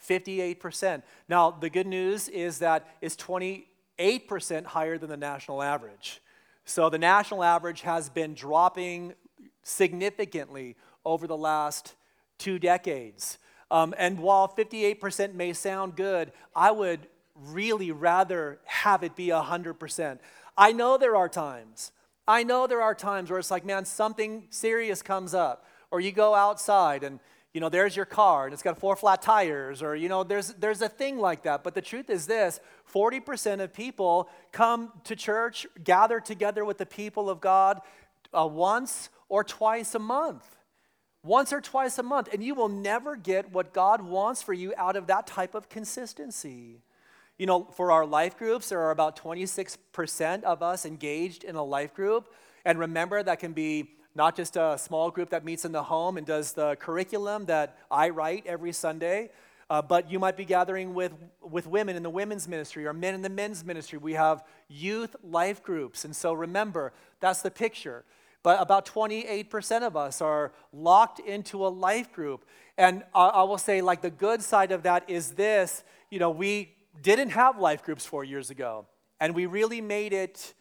[0.07, 1.03] 58%.
[1.29, 6.23] Now, the good news is that it's 28% higher than the national average.
[6.65, 9.15] So the national average has been dropping
[9.63, 11.95] significantly over the last
[12.39, 13.39] two decades.
[13.71, 20.19] Um, and while 58% may sound good, I would really rather have it be 100%.
[20.57, 21.93] I know there are times,
[22.31, 26.13] I know there are times where it's like, man, something serious comes up, or you
[26.13, 27.19] go outside and
[27.53, 30.55] you know, there's your car and it's got four flat tires, or, you know, there's,
[30.55, 31.65] there's a thing like that.
[31.65, 32.61] But the truth is this
[32.95, 37.81] 40% of people come to church, gather together with the people of God
[38.33, 40.45] uh, once or twice a month.
[41.25, 42.29] Once or twice a month.
[42.33, 45.69] And you will never get what God wants for you out of that type of
[45.69, 46.83] consistency.
[47.41, 51.65] You know, for our life groups, there are about 26% of us engaged in a
[51.65, 52.35] life group.
[52.67, 56.19] And remember, that can be not just a small group that meets in the home
[56.19, 59.31] and does the curriculum that I write every Sunday,
[59.71, 63.15] uh, but you might be gathering with, with women in the women's ministry or men
[63.15, 63.99] in the men's ministry.
[63.99, 66.05] We have youth life groups.
[66.05, 68.05] And so remember, that's the picture.
[68.43, 72.45] But about 28% of us are locked into a life group.
[72.77, 76.31] And I, I will say, like, the good side of that is this you know,
[76.31, 78.87] we didn't have life groups four years ago,
[79.21, 80.55] and we really made it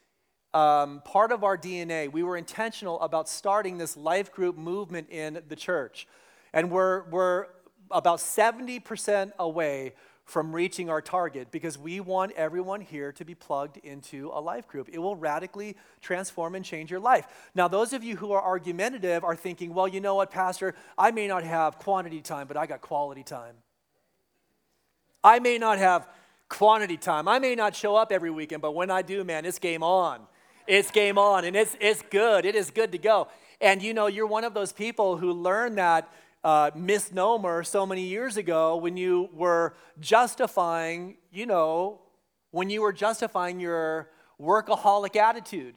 [0.53, 2.11] um, part of our DNA.
[2.11, 6.07] We were intentional about starting this life group movement in the church.
[6.53, 7.47] And we're, we're
[7.91, 9.93] about 70% away
[10.25, 14.67] from reaching our target because we want everyone here to be plugged into a life
[14.67, 14.87] group.
[14.91, 17.27] It will radically transform and change your life.
[17.55, 20.75] Now, those of you who are argumentative are thinking, well, you know what, Pastor?
[20.99, 23.55] I may not have quantity time, but I got quality time.
[25.23, 26.07] I may not have
[26.47, 27.27] quantity time.
[27.27, 30.27] I may not show up every weekend, but when I do, man, it's game on
[30.69, 32.45] it's game on and it's, it's good.
[32.45, 33.27] It is good to go.
[33.59, 36.09] And you know, you're one of those people who learned that
[36.43, 41.99] uh, misnomer so many years ago when you were justifying, you know,
[42.51, 45.75] when you were justifying your workaholic attitude,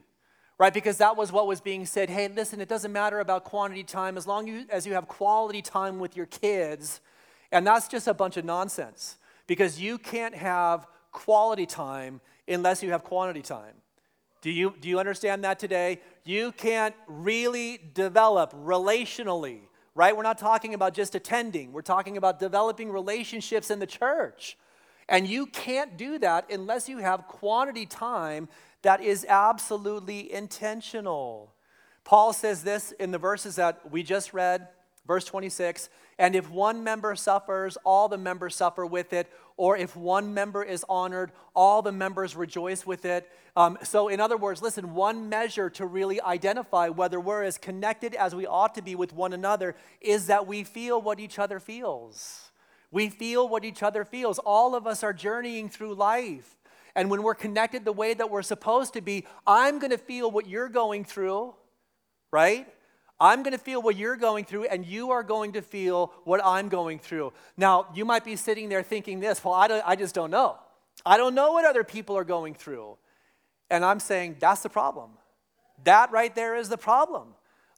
[0.59, 0.73] right?
[0.73, 2.09] Because that was what was being said.
[2.09, 5.99] Hey, listen, it doesn't matter about quantity time as long as you have quality time
[5.99, 7.01] with your kids.
[7.51, 12.91] And that's just a bunch of nonsense because you can't have quality time unless you
[12.91, 13.75] have quantity time.
[14.41, 16.01] Do you, do you understand that today?
[16.25, 19.61] You can't really develop relationally,
[19.95, 20.17] right?
[20.17, 24.57] We're not talking about just attending, we're talking about developing relationships in the church.
[25.09, 28.49] And you can't do that unless you have quantity time
[28.83, 31.53] that is absolutely intentional.
[32.05, 34.69] Paul says this in the verses that we just read,
[35.07, 35.89] verse 26
[36.19, 39.29] and if one member suffers, all the members suffer with it.
[39.57, 43.31] Or if one member is honored, all the members rejoice with it.
[43.57, 48.15] Um, so, in other words, listen, one measure to really identify whether we're as connected
[48.15, 51.61] as we ought to be with one another is that we feel what each other
[51.61, 52.51] feels.
[52.91, 54.39] We feel what each other feels.
[54.39, 56.57] All of us are journeying through life.
[56.95, 60.31] And when we're connected the way that we're supposed to be, I'm going to feel
[60.31, 61.55] what you're going through,
[62.31, 62.69] right?
[63.21, 66.45] I'm going to feel what you're going through, and you are going to feel what
[66.45, 67.33] I'm going through.
[67.57, 70.59] Now, you might be sitting there thinking this, well, I, I just don't know.
[71.07, 72.97] I don't know what other people are going through.
[73.71, 75.11] And I'm saying that's the problem.
[75.85, 77.29] That right there is the problem.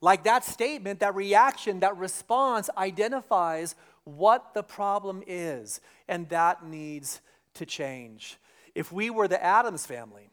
[0.01, 3.75] Like that statement, that reaction, that response identifies
[4.05, 7.23] what the problem is, and that needs
[7.55, 8.37] to change.
[8.75, 10.29] If we were the Addams family,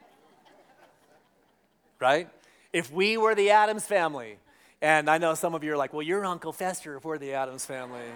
[2.00, 2.28] right?
[2.72, 4.38] If we were the Addams family,
[4.80, 7.34] and I know some of you are like, well, you're Uncle Fester if we're the
[7.34, 8.06] Addams family.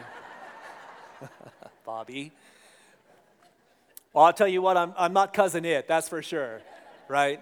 [1.85, 2.31] Bobby.
[4.13, 6.61] Well, I'll tell you what, I'm, I'm not cousin Itt, that's for sure,
[7.09, 7.41] right?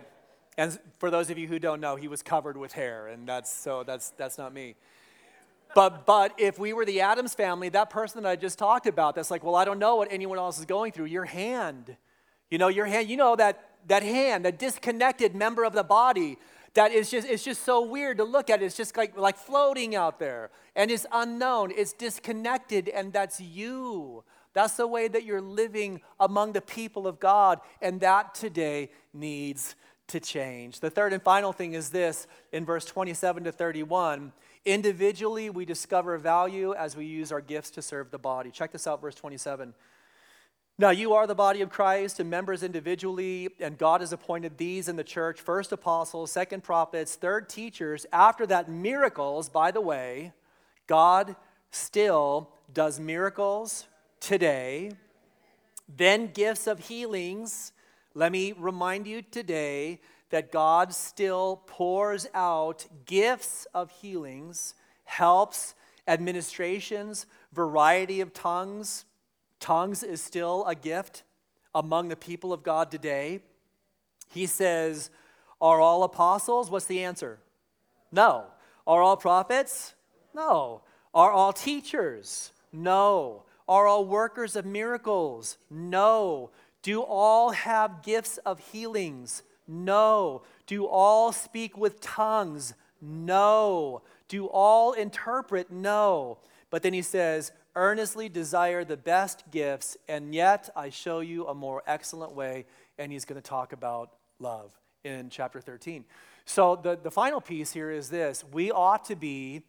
[0.57, 3.53] And for those of you who don't know, he was covered with hair, and that's
[3.53, 4.75] so that's that's not me.
[5.75, 9.15] But but if we were the Addams family, that person that I just talked about,
[9.15, 11.07] that's like, well, I don't know what anyone else is going through.
[11.07, 11.97] Your hand,
[12.51, 16.39] you know, your hand, you know that that hand, that disconnected member of the body
[16.75, 18.63] that is just it's just so weird to look at.
[18.63, 21.73] It's just like like floating out there and it's unknown.
[21.75, 24.25] It's disconnected, and that's you.
[24.55, 29.75] That's the way that you're living among the people of God, and that today needs
[30.09, 30.81] to change.
[30.81, 34.33] The third and final thing is this in verse 27 to 31.
[34.65, 38.51] Individually, we discover value as we use our gifts to serve the body.
[38.51, 39.75] Check this out, verse 27.
[40.83, 44.89] Now, you are the body of Christ and members individually, and God has appointed these
[44.89, 48.05] in the church first apostles, second prophets, third teachers.
[48.13, 50.33] After that, miracles, by the way,
[50.89, 51.37] God
[51.71, 53.87] still does miracles
[54.19, 54.91] today.
[55.89, 57.71] Then, gifts of healings
[58.17, 64.75] let me remind you today that God still pours out gifts of healings,
[65.05, 65.77] helps,
[66.09, 69.05] administrations, variety of tongues.
[69.63, 71.23] Tongues is still a gift
[71.73, 73.43] among the people of God today.
[74.29, 75.09] He says,
[75.61, 76.69] Are all apostles?
[76.69, 77.39] What's the answer?
[78.11, 78.47] No.
[78.89, 79.95] Are all prophets?
[80.35, 80.83] No.
[81.15, 82.51] Are all teachers?
[82.73, 83.45] No.
[83.69, 85.59] Are all workers of miracles?
[85.71, 86.51] No.
[86.83, 89.45] Do all have gifts of healings?
[89.69, 90.43] No.
[90.67, 92.75] Do all speak with tongues?
[93.01, 94.03] No.
[94.27, 95.71] Do all interpret?
[95.71, 96.39] No.
[96.69, 101.55] But then he says, earnestly desire the best gifts, and yet I show you a
[101.55, 102.67] more excellent way.
[102.99, 104.73] And he's going to talk about love
[105.05, 106.05] in chapter 13.
[106.45, 109.63] So the, the final piece here is this we ought to be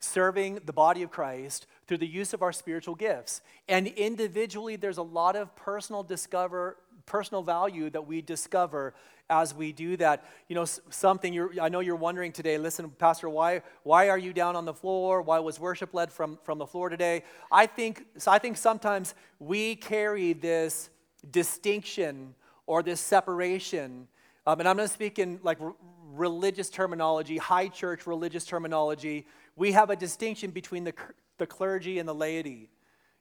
[0.00, 3.40] serving the body of Christ through the use of our spiritual gifts.
[3.68, 6.76] And individually, there's a lot of personal discover,
[7.08, 8.94] personal value that we discover
[9.30, 10.24] as we do that.
[10.48, 14.32] You know, something you're, I know you're wondering today, listen, Pastor, why, why are you
[14.32, 15.20] down on the floor?
[15.22, 17.24] Why was worship led from, from the floor today?
[17.50, 20.90] I think, so I think sometimes we carry this
[21.30, 22.34] distinction
[22.66, 24.08] or this separation.
[24.46, 25.74] Um, and I'm going to speak in like r-
[26.12, 29.26] religious terminology, high church religious terminology
[29.58, 30.94] we have a distinction between the,
[31.36, 32.70] the clergy and the laity.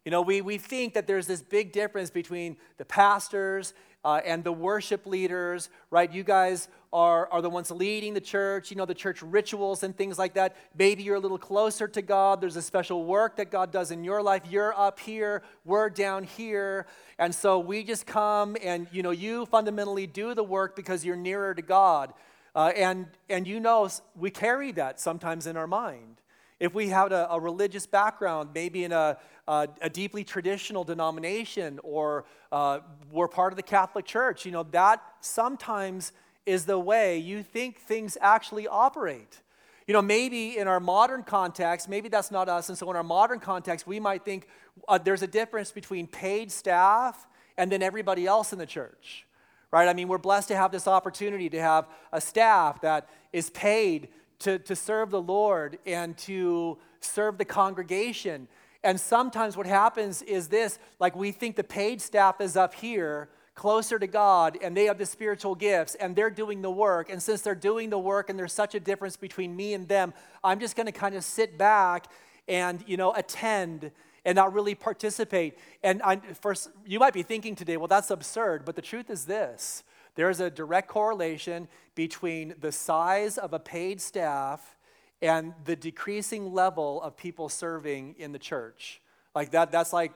[0.08, 3.74] You know, we, we think that there's this big difference between the pastors
[4.05, 6.10] uh, and the worship leaders, right?
[6.10, 9.93] You guys are, are the ones leading the church, you know, the church rituals and
[9.93, 10.55] things like that.
[10.78, 12.39] Maybe you're a little closer to God.
[12.39, 14.43] There's a special work that God does in your life.
[14.49, 16.88] You're up here, we're down here.
[17.20, 21.18] And so we just come and, you know, you fundamentally do the work because you're
[21.18, 22.14] nearer to God.
[22.55, 26.22] Uh, and, and you know, we carry that sometimes in our mind.
[26.60, 31.80] If we had a, a religious background, maybe in a, a, a deeply traditional denomination,
[31.84, 32.80] or uh,
[33.12, 36.12] we're part of the Catholic Church, you know, that sometimes
[36.45, 39.41] is the way you think things actually operate.
[39.86, 42.70] You know, maybe in our modern context, maybe that's not us.
[42.70, 44.47] And so, in our modern context, we might think
[44.88, 47.28] uh, there's a difference between paid staff
[47.58, 49.26] and then everybody else in the church,
[49.72, 49.88] right?
[49.88, 54.10] I mean, we're blessed to have this opportunity to have a staff that is paid
[54.39, 58.47] to, to serve the Lord and to serve the congregation.
[58.83, 63.29] And sometimes what happens is this like we think the paid staff is up here
[63.55, 67.09] closer to God and they have the spiritual gifts and they're doing the work.
[67.09, 70.13] And since they're doing the work and there's such a difference between me and them,
[70.43, 72.05] I'm just going to kind of sit back
[72.47, 73.91] and, you know, attend
[74.23, 75.57] and not really participate.
[75.83, 78.63] And I, first, you might be thinking today, well, that's absurd.
[78.63, 79.83] But the truth is this
[80.18, 84.76] there's a direct correlation between the size of a paid staff
[85.22, 88.99] and the decreasing level of people serving in the church.
[89.34, 90.11] Like that, that's like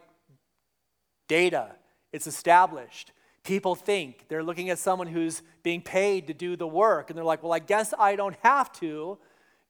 [1.27, 1.75] data,
[2.11, 3.11] it's established.
[3.43, 7.23] People think they're looking at someone who's being paid to do the work, and they're
[7.23, 9.17] like, well, I guess I don't have to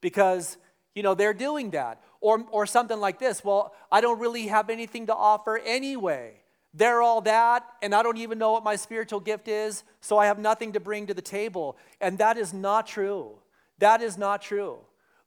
[0.01, 0.57] because,
[0.95, 2.01] you know, they're doing that.
[2.21, 6.40] Or, or something like this, well, I don't really have anything to offer anyway.
[6.73, 10.27] They're all that, and I don't even know what my spiritual gift is, so I
[10.27, 11.77] have nothing to bring to the table.
[11.99, 13.33] And that is not true.
[13.79, 14.77] That is not true.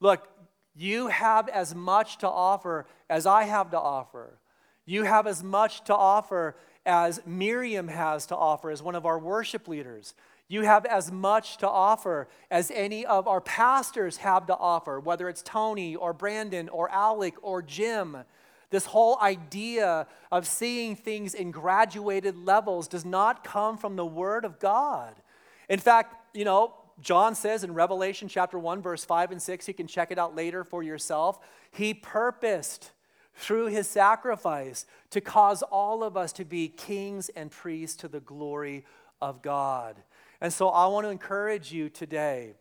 [0.01, 0.27] Look,
[0.75, 4.39] you have as much to offer as I have to offer.
[4.87, 9.19] You have as much to offer as Miriam has to offer as one of our
[9.19, 10.15] worship leaders.
[10.49, 15.29] You have as much to offer as any of our pastors have to offer, whether
[15.29, 18.19] it's Tony or Brandon or Alec or Jim.
[18.75, 24.45] This whole idea of seeing things in graduated levels does not come from the Word
[24.45, 25.15] of God.
[25.69, 29.75] In fact, you know, John says in Revelation chapter 1, verse 5 and 6, you
[29.75, 31.39] can check it out later for yourself.
[31.71, 32.91] He purposed
[33.37, 38.19] through his sacrifice to cause all of us to be kings and priests to the
[38.19, 38.85] glory
[39.23, 40.03] of God.
[40.41, 42.55] And so I want to encourage you today.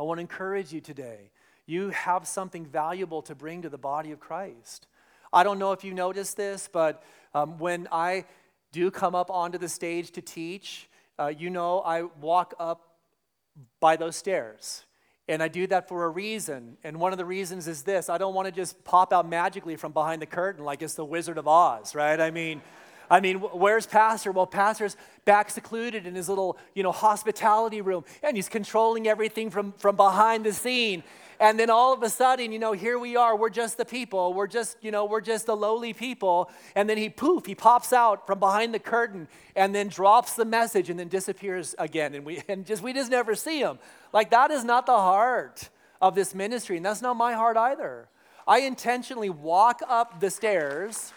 [0.00, 1.30] I want to encourage you today.
[1.64, 4.88] You have something valuable to bring to the body of Christ.
[5.32, 7.02] I don't know if you noticed this, but
[7.34, 8.24] um, when I
[8.72, 12.96] do come up onto the stage to teach, uh, you know I walk up
[13.80, 14.84] by those stairs.
[15.30, 16.78] And I do that for a reason.
[16.82, 19.76] And one of the reasons is this I don't want to just pop out magically
[19.76, 22.18] from behind the curtain like it's the Wizard of Oz, right?
[22.18, 22.62] I mean,
[23.10, 24.32] I mean, where's Pastor?
[24.32, 29.50] Well, Pastor's back secluded in his little, you know, hospitality room, and he's controlling everything
[29.50, 31.02] from, from behind the scene.
[31.40, 33.36] And then all of a sudden, you know, here we are.
[33.36, 34.34] We're just the people.
[34.34, 36.50] We're just, you know, we're just the lowly people.
[36.74, 40.44] And then he poof, he pops out from behind the curtain and then drops the
[40.44, 42.14] message and then disappears again.
[42.14, 43.78] And we and just we just never see him.
[44.12, 45.68] Like that is not the heart
[46.00, 48.08] of this ministry, and that's not my heart either.
[48.46, 51.12] I intentionally walk up the stairs.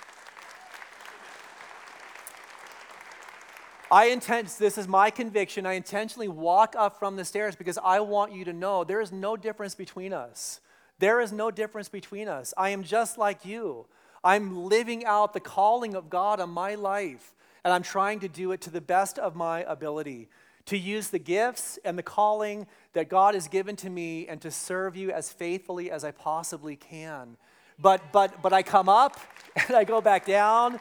[3.92, 8.00] I intend, this is my conviction, I intentionally walk up from the stairs because I
[8.00, 10.62] want you to know there is no difference between us.
[11.00, 12.54] There is no difference between us.
[12.56, 13.88] I am just like you.
[14.24, 17.36] I'm living out the calling of God on my life,
[17.66, 20.30] and I'm trying to do it to the best of my ability,
[20.68, 24.52] to use the gifts and the calling that God has given to me and to
[24.52, 27.36] serve you as faithfully as I possibly can.
[27.78, 29.20] But, but, but I come up
[29.68, 30.80] and I go back down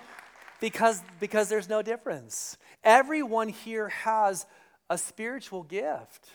[0.61, 2.57] because, because there's no difference.
[2.83, 4.47] Everyone here has
[4.89, 6.29] a spiritual gift.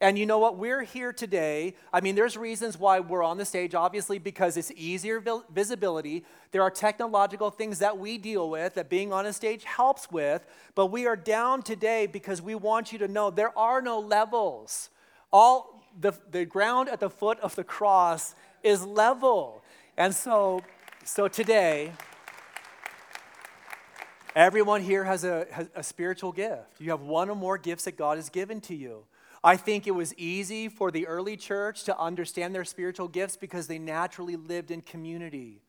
[0.00, 0.56] And you know what?
[0.56, 1.74] We're here today.
[1.92, 5.20] I mean, there's reasons why we're on the stage, obviously, because it's easier
[5.52, 6.24] visibility.
[6.52, 10.46] There are technological things that we deal with that being on a stage helps with.
[10.76, 14.90] But we are down today because we want you to know there are no levels.
[15.32, 19.64] All the, the ground at the foot of the cross is level.
[19.96, 20.62] And so,
[21.04, 21.92] so today,
[24.38, 26.80] Everyone here has a, has a spiritual gift.
[26.80, 29.02] You have one or more gifts that God has given to you.
[29.42, 33.66] I think it was easy for the early church to understand their spiritual gifts because
[33.66, 35.60] they naturally lived in community.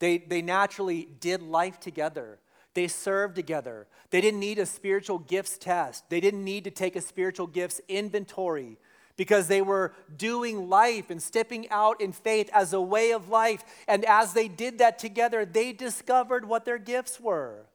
[0.00, 2.40] They, they naturally did life together.
[2.74, 3.86] They served together.
[4.10, 6.10] They didn't need a spiritual gifts test.
[6.10, 8.76] They didn't need to take a spiritual gifts inventory
[9.16, 13.62] because they were doing life and stepping out in faith as a way of life.
[13.86, 17.66] And as they did that together, they discovered what their gifts were.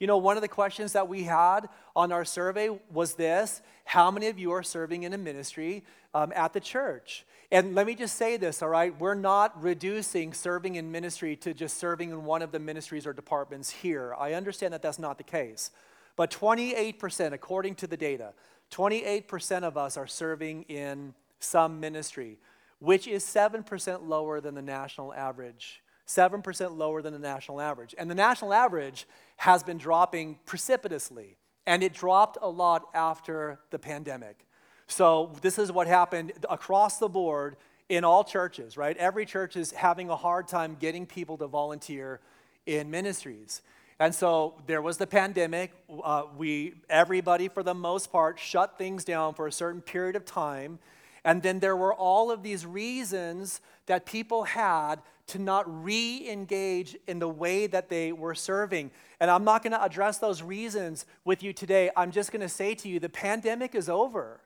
[0.00, 4.10] You know, one of the questions that we had on our survey was this How
[4.10, 5.84] many of you are serving in a ministry
[6.14, 7.24] um, at the church?
[7.52, 8.98] And let me just say this, all right?
[8.98, 13.12] We're not reducing serving in ministry to just serving in one of the ministries or
[13.12, 14.14] departments here.
[14.18, 15.70] I understand that that's not the case.
[16.16, 18.32] But 28%, according to the data,
[18.72, 22.38] 28% of us are serving in some ministry,
[22.80, 27.94] which is 7% lower than the national average 7% lower than the national average.
[27.96, 29.06] And the national average
[29.38, 31.36] has been dropping precipitously,
[31.66, 34.46] and it dropped a lot after the pandemic.
[34.86, 37.56] So, this is what happened across the board
[37.88, 38.96] in all churches, right?
[38.96, 42.20] Every church is having a hard time getting people to volunteer
[42.66, 43.62] in ministries.
[43.98, 45.72] And so there was the pandemic.
[46.02, 50.24] Uh, we, everybody, for the most part, shut things down for a certain period of
[50.24, 50.78] time.
[51.24, 54.96] And then there were all of these reasons that people had
[55.28, 58.90] to not re engage in the way that they were serving.
[59.20, 61.90] And I'm not going to address those reasons with you today.
[61.96, 64.40] I'm just going to say to you the pandemic is over.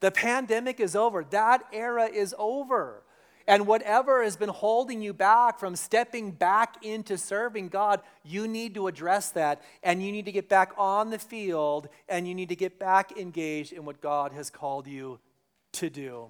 [0.00, 1.24] The pandemic is over.
[1.30, 3.02] That era is over.
[3.48, 8.74] And whatever has been holding you back from stepping back into serving God, you need
[8.74, 9.62] to address that.
[9.84, 13.16] And you need to get back on the field and you need to get back
[13.16, 15.20] engaged in what God has called you
[15.76, 16.28] to do.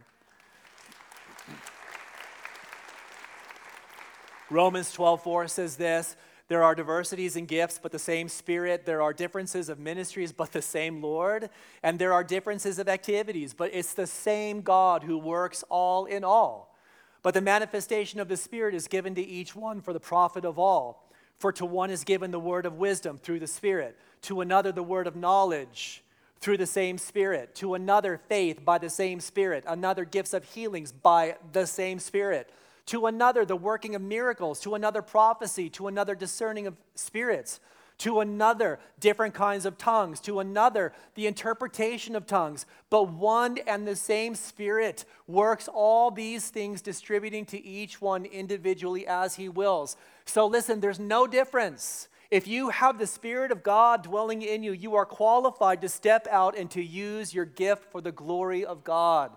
[4.50, 6.16] Romans 12:4 says this,
[6.48, 8.86] there are diversities in gifts, but the same Spirit.
[8.86, 11.50] There are differences of ministries, but the same Lord.
[11.82, 16.22] And there are differences of activities, but it's the same God who works all in
[16.22, 16.76] all.
[17.22, 20.56] But the manifestation of the Spirit is given to each one for the profit of
[20.56, 21.10] all.
[21.38, 24.84] For to one is given the word of wisdom through the Spirit, to another the
[24.84, 26.04] word of knowledge
[26.40, 30.92] through the same Spirit, to another, faith by the same Spirit, another, gifts of healings
[30.92, 32.50] by the same Spirit,
[32.86, 37.60] to another, the working of miracles, to another, prophecy, to another, discerning of spirits,
[37.98, 42.66] to another, different kinds of tongues, to another, the interpretation of tongues.
[42.90, 49.06] But one and the same Spirit works all these things, distributing to each one individually
[49.06, 49.96] as He wills.
[50.26, 52.08] So listen, there's no difference.
[52.30, 56.26] If you have the Spirit of God dwelling in you, you are qualified to step
[56.30, 59.30] out and to use your gift for the glory of God.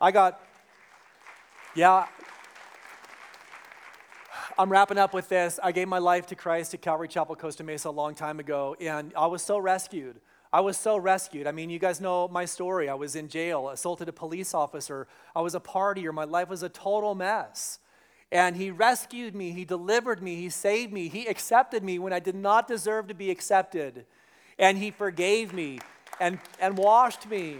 [0.00, 0.40] I got,
[1.74, 2.06] yeah,
[4.56, 5.58] I'm wrapping up with this.
[5.62, 8.76] I gave my life to Christ at Calvary Chapel, Costa Mesa a long time ago,
[8.80, 10.20] and I was so rescued.
[10.52, 11.46] I was so rescued.
[11.46, 12.88] I mean, you guys know my story.
[12.88, 15.06] I was in jail, assaulted a police officer.
[15.36, 16.12] I was a partier.
[16.12, 17.80] My life was a total mess.
[18.30, 22.18] And he rescued me, he delivered me, he saved me, he accepted me when I
[22.18, 24.04] did not deserve to be accepted.
[24.58, 25.78] And he forgave me
[26.20, 27.58] and, and washed me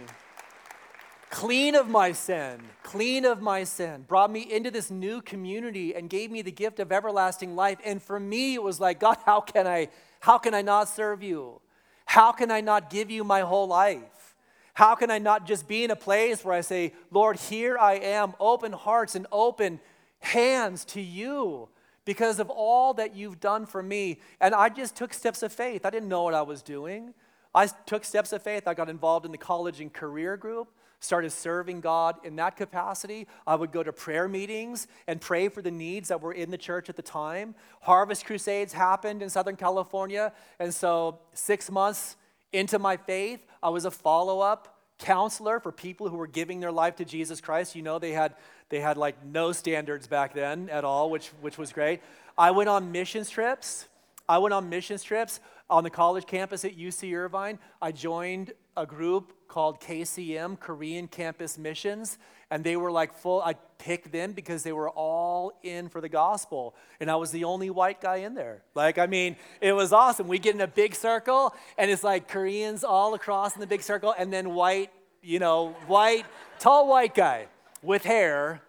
[1.29, 6.09] clean of my sin, clean of my sin, brought me into this new community and
[6.09, 7.77] gave me the gift of everlasting life.
[7.85, 9.89] And for me, it was like, God, how can I,
[10.19, 11.61] how can I not serve you?
[12.05, 14.35] How can I not give you my whole life?
[14.73, 17.95] How can I not just be in a place where I say, Lord, here I
[17.95, 19.79] am, open hearts and open
[20.19, 21.69] hands to you
[22.05, 24.19] because of all that you've done for me.
[24.41, 25.85] And I just took steps of faith.
[25.85, 27.13] I didn't know what I was doing.
[27.53, 28.67] I took steps of faith.
[28.67, 33.27] I got involved in the college and career group, started serving God in that capacity.
[33.45, 36.57] I would go to prayer meetings and pray for the needs that were in the
[36.57, 37.55] church at the time.
[37.81, 40.31] Harvest Crusades happened in Southern California.
[40.59, 42.17] And so, six months
[42.51, 46.71] into my faith, I was a follow up counselor for people who were giving their
[46.71, 47.75] life to Jesus Christ.
[47.75, 48.35] You know, they had
[48.69, 52.01] they had like no standards back then at all, which which was great.
[52.37, 53.87] I went on missions trips.
[54.27, 55.39] I went on missions trips
[55.69, 57.57] on the college campus at UC Irvine.
[57.81, 62.17] I joined a group called KCM, Korean Campus Missions,
[62.51, 63.41] and they were like full.
[63.41, 67.43] I picked them because they were all in for the gospel, and I was the
[67.43, 68.63] only white guy in there.
[68.75, 70.27] Like, I mean, it was awesome.
[70.27, 73.81] We get in a big circle, and it's like Koreans all across in the big
[73.81, 74.91] circle, and then white,
[75.21, 76.25] you know, white,
[76.59, 77.47] tall white guy
[77.81, 78.61] with hair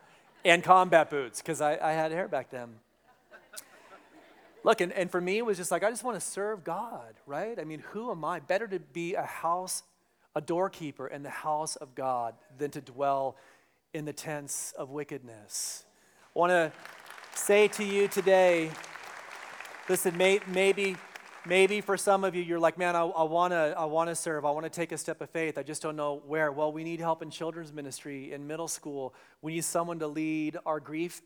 [0.44, 2.70] and combat boots because I, I had hair back then.
[4.62, 7.14] Look, and, and for me, it was just like, I just want to serve God,
[7.26, 7.58] right?
[7.58, 8.40] I mean, who am I?
[8.40, 9.82] Better to be a house,
[10.36, 13.36] a doorkeeper in the house of God than to dwell
[13.92, 15.84] in the tents of wickedness.
[16.34, 16.72] I want to
[17.34, 18.70] say to you today
[19.88, 20.96] listen, may, maybe.
[21.46, 24.44] Maybe for some of you, you're like, man, I, I want to I wanna serve.
[24.44, 25.56] I want to take a step of faith.
[25.56, 26.52] I just don't know where.
[26.52, 29.14] Well, we need help in children's ministry, in middle school.
[29.40, 31.22] We need someone to lead our grief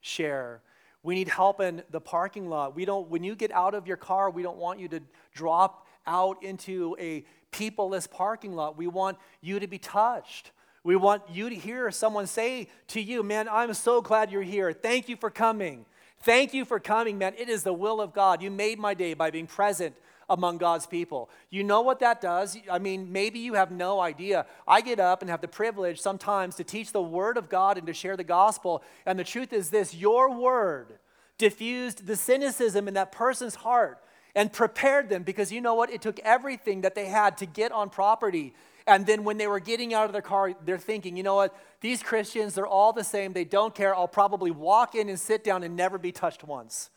[0.00, 0.62] share.
[1.02, 2.76] We need help in the parking lot.
[2.76, 5.00] We don't, when you get out of your car, we don't want you to
[5.34, 8.78] drop out into a peopleless parking lot.
[8.78, 10.52] We want you to be touched.
[10.86, 14.72] We want you to hear someone say to you, Man, I'm so glad you're here.
[14.72, 15.84] Thank you for coming.
[16.20, 17.34] Thank you for coming, man.
[17.36, 18.40] It is the will of God.
[18.40, 19.96] You made my day by being present
[20.30, 21.28] among God's people.
[21.50, 22.56] You know what that does?
[22.70, 24.46] I mean, maybe you have no idea.
[24.66, 27.86] I get up and have the privilege sometimes to teach the Word of God and
[27.88, 28.84] to share the gospel.
[29.06, 31.00] And the truth is this your Word
[31.36, 33.98] diffused the cynicism in that person's heart
[34.36, 35.90] and prepared them because you know what?
[35.90, 38.54] It took everything that they had to get on property.
[38.86, 41.56] And then when they were getting out of their car, they're thinking, you know what?
[41.80, 43.32] These Christians, they're all the same.
[43.32, 43.94] They don't care.
[43.94, 46.90] I'll probably walk in and sit down and never be touched once.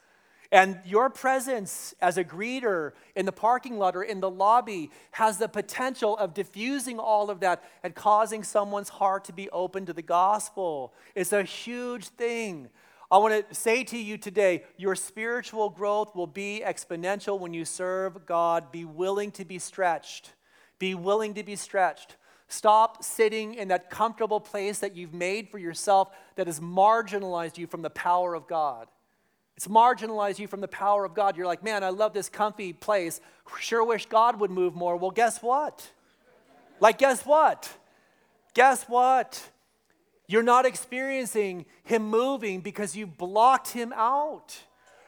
[0.52, 5.38] And your presence as a greeter in the parking lot or in the lobby has
[5.38, 9.94] the potential of diffusing all of that and causing someone's heart to be open to
[9.94, 10.94] the gospel.
[11.14, 12.70] It's a huge thing.
[13.12, 17.64] I want to say to you today your spiritual growth will be exponential when you
[17.64, 18.72] serve God.
[18.72, 20.32] Be willing to be stretched.
[20.80, 22.16] Be willing to be stretched.
[22.48, 27.68] Stop sitting in that comfortable place that you've made for yourself that has marginalized you
[27.68, 28.88] from the power of God.
[29.56, 31.38] It's marginalized you from the power of God.
[31.38, 33.22] You're like, man, I love this comfy place.
[33.60, 34.96] Sure wish God would move more.
[34.96, 35.92] Well, guess what?
[36.80, 37.70] Like, guess what?
[38.54, 39.50] Guess what?
[40.28, 44.58] You're not experiencing Him moving because you've blocked Him out.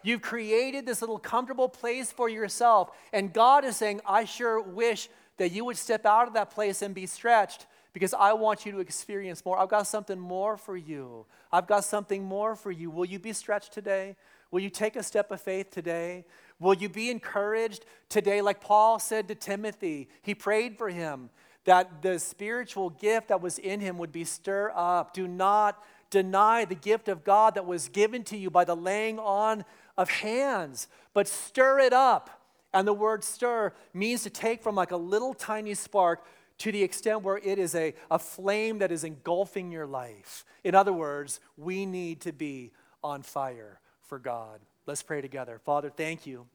[0.03, 2.91] You've created this little comfortable place for yourself.
[3.13, 5.09] And God is saying, I sure wish
[5.41, 8.73] that you would step out of that place and be stretched because I want you
[8.73, 9.57] to experience more.
[9.57, 11.25] I've got something more for you.
[11.51, 12.91] I've got something more for you.
[12.91, 14.17] Will you be stretched today?
[14.51, 16.25] Will you take a step of faith today?
[16.59, 18.43] Will you be encouraged today?
[18.43, 21.31] Like Paul said to Timothy, he prayed for him
[21.65, 25.11] that the spiritual gift that was in him would be stirred up.
[25.11, 29.17] Do not deny the gift of God that was given to you by the laying
[29.17, 29.65] on
[29.97, 32.40] of hands, but stir it up
[32.73, 36.25] And the word stir means to take from like a little tiny spark
[36.59, 40.45] to the extent where it is a, a flame that is engulfing your life.
[40.63, 42.71] In other words, we need to be
[43.03, 44.59] on fire for God.
[44.85, 45.59] Let's pray together.
[45.65, 46.45] Father, thank you.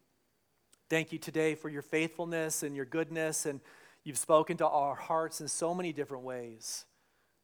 [0.88, 3.60] Thank you today for your faithfulness and your goodness, and
[4.04, 6.84] you've spoken to our hearts in so many different ways.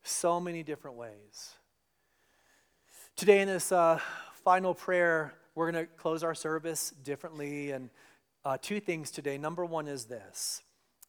[0.04, 1.54] So many different ways.
[3.16, 3.98] Today, in this uh,
[4.44, 7.72] final prayer, we're going to close our service differently.
[7.72, 7.90] And
[8.44, 9.38] uh, two things today.
[9.38, 10.62] Number one is this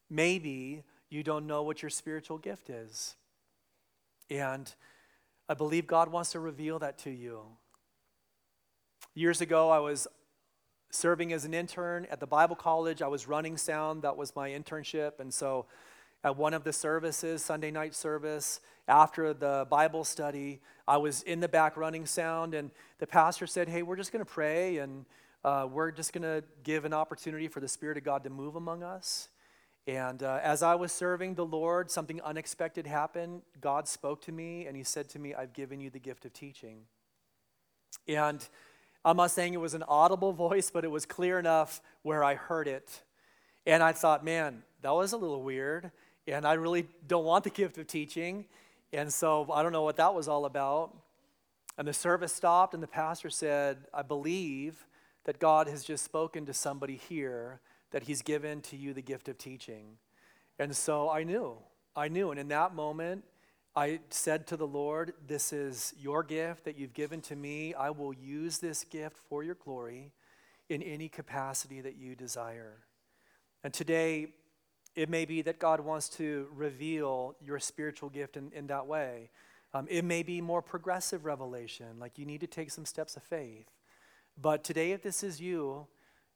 [0.09, 3.15] maybe you don't know what your spiritual gift is.
[4.29, 4.73] And
[5.47, 7.41] I believe God wants to reveal that to you.
[9.13, 10.07] Years ago, I was
[10.89, 13.01] serving as an intern at the Bible college.
[13.01, 15.19] I was running sound, that was my internship.
[15.19, 15.65] And so
[16.23, 21.39] at one of the services, Sunday night service, after the Bible study, I was in
[21.39, 25.05] the back running sound, and the pastor said, Hey, we're just going to pray, and
[25.43, 28.55] uh, we're just going to give an opportunity for the Spirit of God to move
[28.55, 29.29] among us.
[29.85, 33.41] And uh, as I was serving the Lord, something unexpected happened.
[33.59, 36.33] God spoke to me, and He said to me, I've given you the gift of
[36.33, 36.83] teaching.
[38.07, 38.47] And
[39.03, 42.35] I'm not saying it was an audible voice, but it was clear enough where I
[42.35, 43.01] heard it.
[43.65, 45.91] And I thought, man, that was a little weird
[46.27, 48.45] and I really don't want the gift of teaching.
[48.91, 50.95] And so I don't know what that was all about.
[51.77, 54.85] And the service stopped, and the pastor said, I believe
[55.25, 57.59] that God has just spoken to somebody here
[57.91, 59.97] that he's given to you the gift of teaching.
[60.59, 61.57] And so I knew.
[61.95, 62.31] I knew.
[62.31, 63.23] And in that moment,
[63.75, 67.73] I said to the Lord, This is your gift that you've given to me.
[67.73, 70.11] I will use this gift for your glory
[70.69, 72.79] in any capacity that you desire.
[73.63, 74.27] And today,
[74.95, 79.29] it may be that God wants to reveal your spiritual gift in, in that way.
[79.73, 83.23] Um, it may be more progressive revelation, like you need to take some steps of
[83.23, 83.65] faith.
[84.39, 85.87] But today, if this is you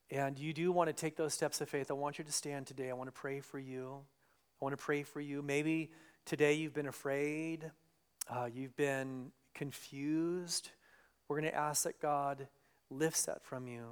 [0.09, 2.67] and you do want to take those steps of faith, I want you to stand
[2.67, 2.89] today.
[2.89, 3.99] I want to pray for you.
[4.61, 5.41] I want to pray for you.
[5.41, 5.91] Maybe
[6.25, 7.71] today you've been afraid,
[8.29, 10.69] uh, you've been confused.
[11.27, 12.47] We're going to ask that God
[12.89, 13.85] lifts that from you.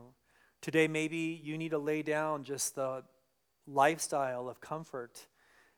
[0.61, 3.03] Today, maybe you need to lay down just the,
[3.67, 5.27] lifestyle of comfort.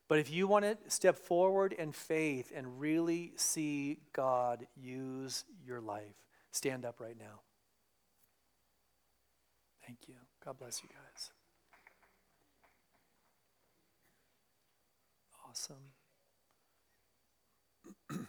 [0.08, 5.82] But if you want to step forward in faith and really see God use your
[5.82, 6.16] life,
[6.52, 7.42] stand up right now.
[9.88, 10.16] Thank you.
[10.44, 11.32] God bless you guys.
[15.50, 15.94] Awesome.
[18.12, 18.28] I'm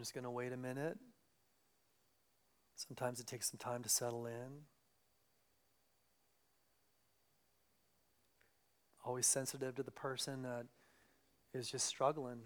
[0.00, 0.98] just going to wait a minute.
[2.74, 4.66] Sometimes it takes some time to settle in.
[9.06, 10.66] always sensitive to the person that
[11.54, 12.40] is just struggling.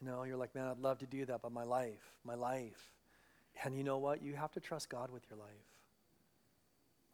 [0.00, 2.95] You know, you're like, man, I'd love to do that, but my life, my life.
[3.64, 4.22] And you know what?
[4.22, 5.48] You have to trust God with your life.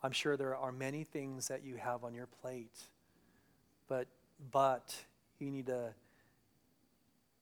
[0.03, 2.77] I'm sure there are many things that you have on your plate,
[3.89, 4.09] but
[4.51, 4.97] but
[5.39, 5.95] you need to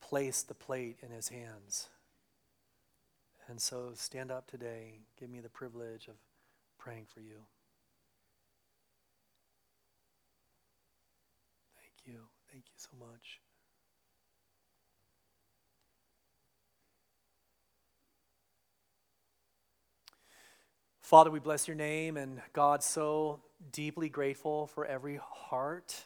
[0.01, 1.89] place the plate in his hands.
[3.49, 5.01] And so stand up today.
[5.19, 6.15] Give me the privilege of
[6.79, 7.47] praying for you.
[11.79, 12.21] Thank you.
[12.53, 13.41] Thank you so much.
[21.11, 23.41] Father, we bless your name, and God, so
[23.73, 26.05] deeply grateful for every heart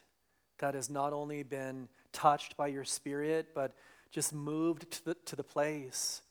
[0.61, 3.75] that has not only been touched by your spirit, but
[4.11, 6.23] just moved to the, to the place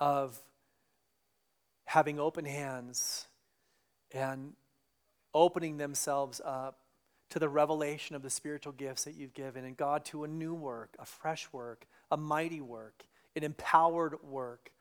[0.00, 0.42] of
[1.84, 3.28] having open hands
[4.10, 4.54] and
[5.32, 6.80] opening themselves up
[7.30, 10.52] to the revelation of the spiritual gifts that you've given, and God, to a new
[10.52, 13.04] work, a fresh work, a mighty work,
[13.36, 14.72] an empowered work.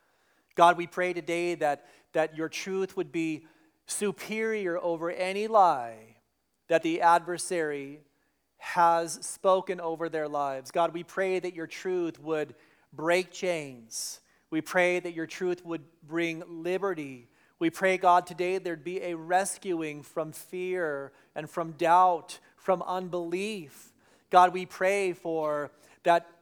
[0.55, 3.45] God, we pray today that, that your truth would be
[3.85, 6.15] superior over any lie
[6.69, 8.01] that the adversary
[8.57, 10.71] has spoken over their lives.
[10.71, 12.55] God, we pray that your truth would
[12.93, 14.21] break chains.
[14.49, 17.27] We pray that your truth would bring liberty.
[17.59, 23.91] We pray, God, today there'd be a rescuing from fear and from doubt, from unbelief.
[24.29, 25.71] God, we pray for
[26.03, 26.32] that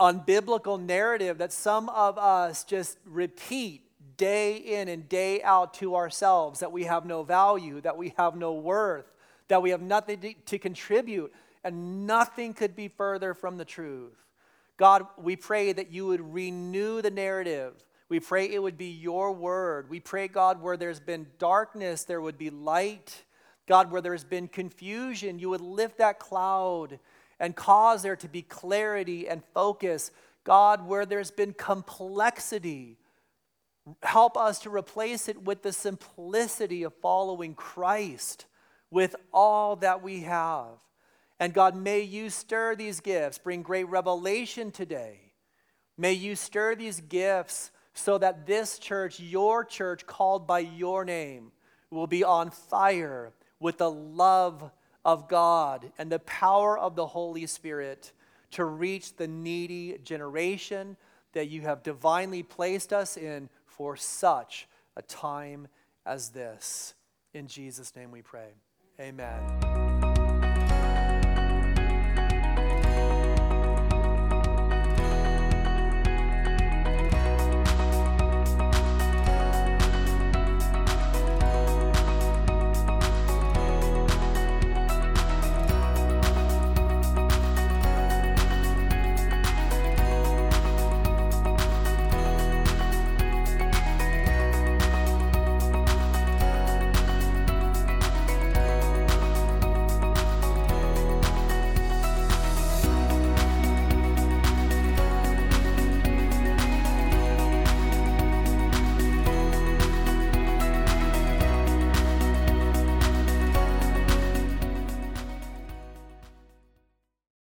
[0.00, 3.82] unbiblical narrative that some of us just repeat
[4.16, 8.36] day in and day out to ourselves that we have no value, that we have
[8.36, 9.06] no worth,
[9.48, 11.32] that we have nothing to, to contribute,
[11.62, 14.12] and nothing could be further from the truth.
[14.76, 17.74] God, we pray that you would renew the narrative
[18.08, 19.88] we pray it would be your word.
[19.88, 23.24] We pray, God, where there's been darkness, there would be light.
[23.66, 26.98] God, where there's been confusion, you would lift that cloud
[27.38, 30.10] and cause there to be clarity and focus.
[30.44, 32.98] God, where there's been complexity,
[34.02, 38.46] Help us to replace it with the simplicity of following Christ
[38.90, 40.78] with all that we have.
[41.38, 45.32] And God, may you stir these gifts, bring great revelation today.
[45.98, 51.52] May you stir these gifts so that this church, your church, called by your name,
[51.90, 54.70] will be on fire with the love
[55.04, 58.12] of God and the power of the Holy Spirit
[58.52, 60.96] to reach the needy generation
[61.32, 65.66] that you have divinely placed us in for such a time
[66.06, 66.94] as this.
[67.32, 68.50] In Jesus' name we pray.
[69.00, 69.83] Amen.